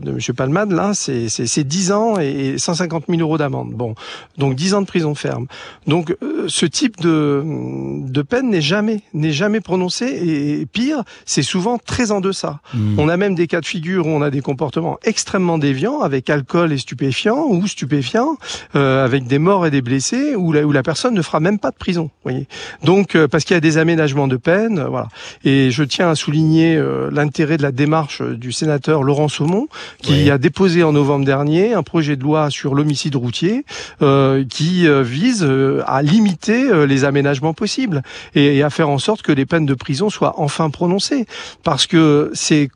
[0.00, 3.70] de Monsieur Palmade, là, c'est c'est- c'est 10 ans et 150 000 euros d'amende.
[3.72, 3.94] Bon,
[4.38, 5.46] donc 10 ans de prison ferme.
[5.86, 6.16] Donc
[6.48, 11.78] ce type de, de peine n'est jamais n'est jamais prononcé et, et pire, c'est souvent
[11.78, 12.60] très en deçà.
[12.74, 12.98] Hmm.
[12.98, 16.30] On a même des cas de figure où on a des comportements extrêmement déviants avec
[16.30, 18.36] alcool et stupéfiants ou stupéfiants,
[18.74, 21.58] euh, avec des morts et des blessés, où la, où la personne ne fera même
[21.58, 22.10] pas de prison.
[22.24, 22.48] Voyez.
[22.82, 25.08] Donc euh, parce qu'il y a des aménagements de peine, euh, voilà.
[25.44, 29.68] Et je tiens à souligner l'intérêt de la démarche du sénateur Laurent Saumon,
[30.00, 33.64] qui a déposé en novembre dernier un projet de loi sur l'homicide routier,
[34.02, 35.46] euh, qui vise
[35.86, 38.02] à limiter les aménagements possibles
[38.34, 41.26] et, et à faire en sorte que les peines de prison soient enfin prononcées,
[41.62, 42.70] parce que c'est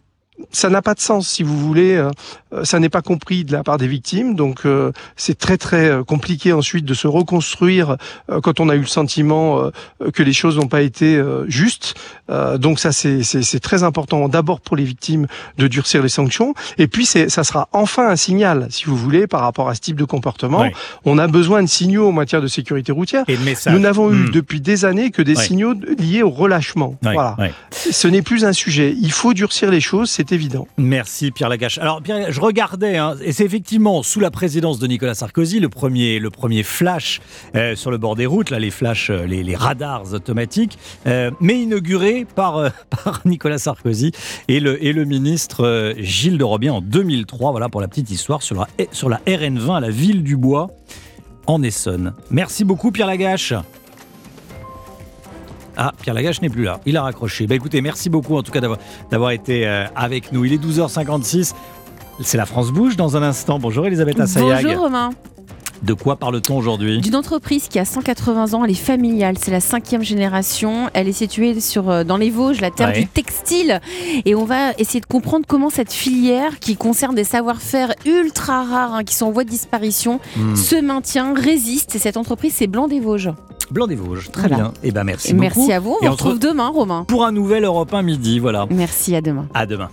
[0.51, 1.97] ça n'a pas de sens si vous voulez.
[1.97, 2.11] euh,
[2.55, 5.91] euh, ça n'est pas compris de la part des victimes, donc euh, c'est très très
[6.07, 7.97] compliqué ensuite de se reconstruire
[8.30, 9.61] euh, quand on a eu le sentiment
[10.01, 11.95] euh, que les choses n'ont pas été euh, justes.
[12.30, 15.26] Euh, donc ça c'est très important d'abord pour les victimes
[15.59, 19.41] de durcir les sanctions, et puis ça sera enfin un signal, si vous voulez, par
[19.43, 20.64] rapport à ce type de comportement.
[21.05, 23.24] On a besoin de signaux en matière de sécurité routière.
[23.28, 23.72] Et de.
[23.72, 24.30] Nous n'avons eu Hmm.
[24.30, 26.97] depuis des années que des signaux liés au relâchement.
[27.03, 27.36] Voilà.
[27.70, 28.95] Ce n'est plus un sujet.
[29.01, 30.66] Il faut durcir les choses, c'est évident.
[30.76, 31.79] Merci Pierre Lagache.
[31.79, 35.68] Alors Pierre, je regardais, hein, et c'est effectivement sous la présidence de Nicolas Sarkozy le
[35.68, 37.20] premier, le premier flash
[37.55, 41.61] euh, sur le bord des routes, là les flashs, euh, les, radars automatiques, euh, mais
[41.61, 44.12] inauguré par, par Nicolas Sarkozy
[44.49, 47.51] et le, et le ministre Gilles de Robien en 2003.
[47.51, 50.70] Voilà pour la petite histoire sur la, sur la RN20 à la ville du Bois
[51.47, 52.12] en Essonne.
[52.31, 53.55] Merci beaucoup Pierre Lagache.
[55.81, 56.81] Ah, Pierre Lagache n'est plus là.
[56.87, 57.47] Il a raccroché.
[57.47, 58.81] Bah écoutez, merci beaucoup en tout cas d'avoir,
[59.12, 60.45] d'avoir été euh, avec nous.
[60.45, 61.55] Il est 12h56.
[62.20, 63.61] C'est la France Bouge dans un instant.
[63.61, 64.64] Bonjour Elisabeth Assayag.
[64.64, 65.11] Bonjour Romain.
[65.83, 67.01] De quoi parle-t-on aujourd'hui?
[67.01, 70.91] D'une entreprise qui a 180 ans, elle est familiale, c'est la cinquième génération.
[70.93, 73.01] Elle est située sur, euh, dans les Vosges, la terre Ouais.
[73.01, 73.81] du textile.
[74.24, 78.95] Et on va essayer de comprendre comment cette filière, qui concerne des savoir-faire ultra rares,
[78.95, 80.57] hein, qui sont en voie de disparition, Hmm.
[80.57, 81.95] se maintient, résiste.
[81.95, 83.31] Et cette entreprise, c'est Blanc des Vosges.
[83.70, 84.31] Blanc des Vosges.
[84.33, 84.57] Très Voilà.
[84.57, 84.72] bien.
[84.83, 85.72] Eh ben merci Et merci beaucoup.
[85.72, 85.97] à vous.
[86.01, 87.05] On Et vous on se retrouve demain, Romain.
[87.07, 88.39] Pour un nouvel Europe 1 midi.
[88.39, 88.66] Voilà.
[88.70, 89.47] Merci, à demain.
[89.55, 89.91] À demain.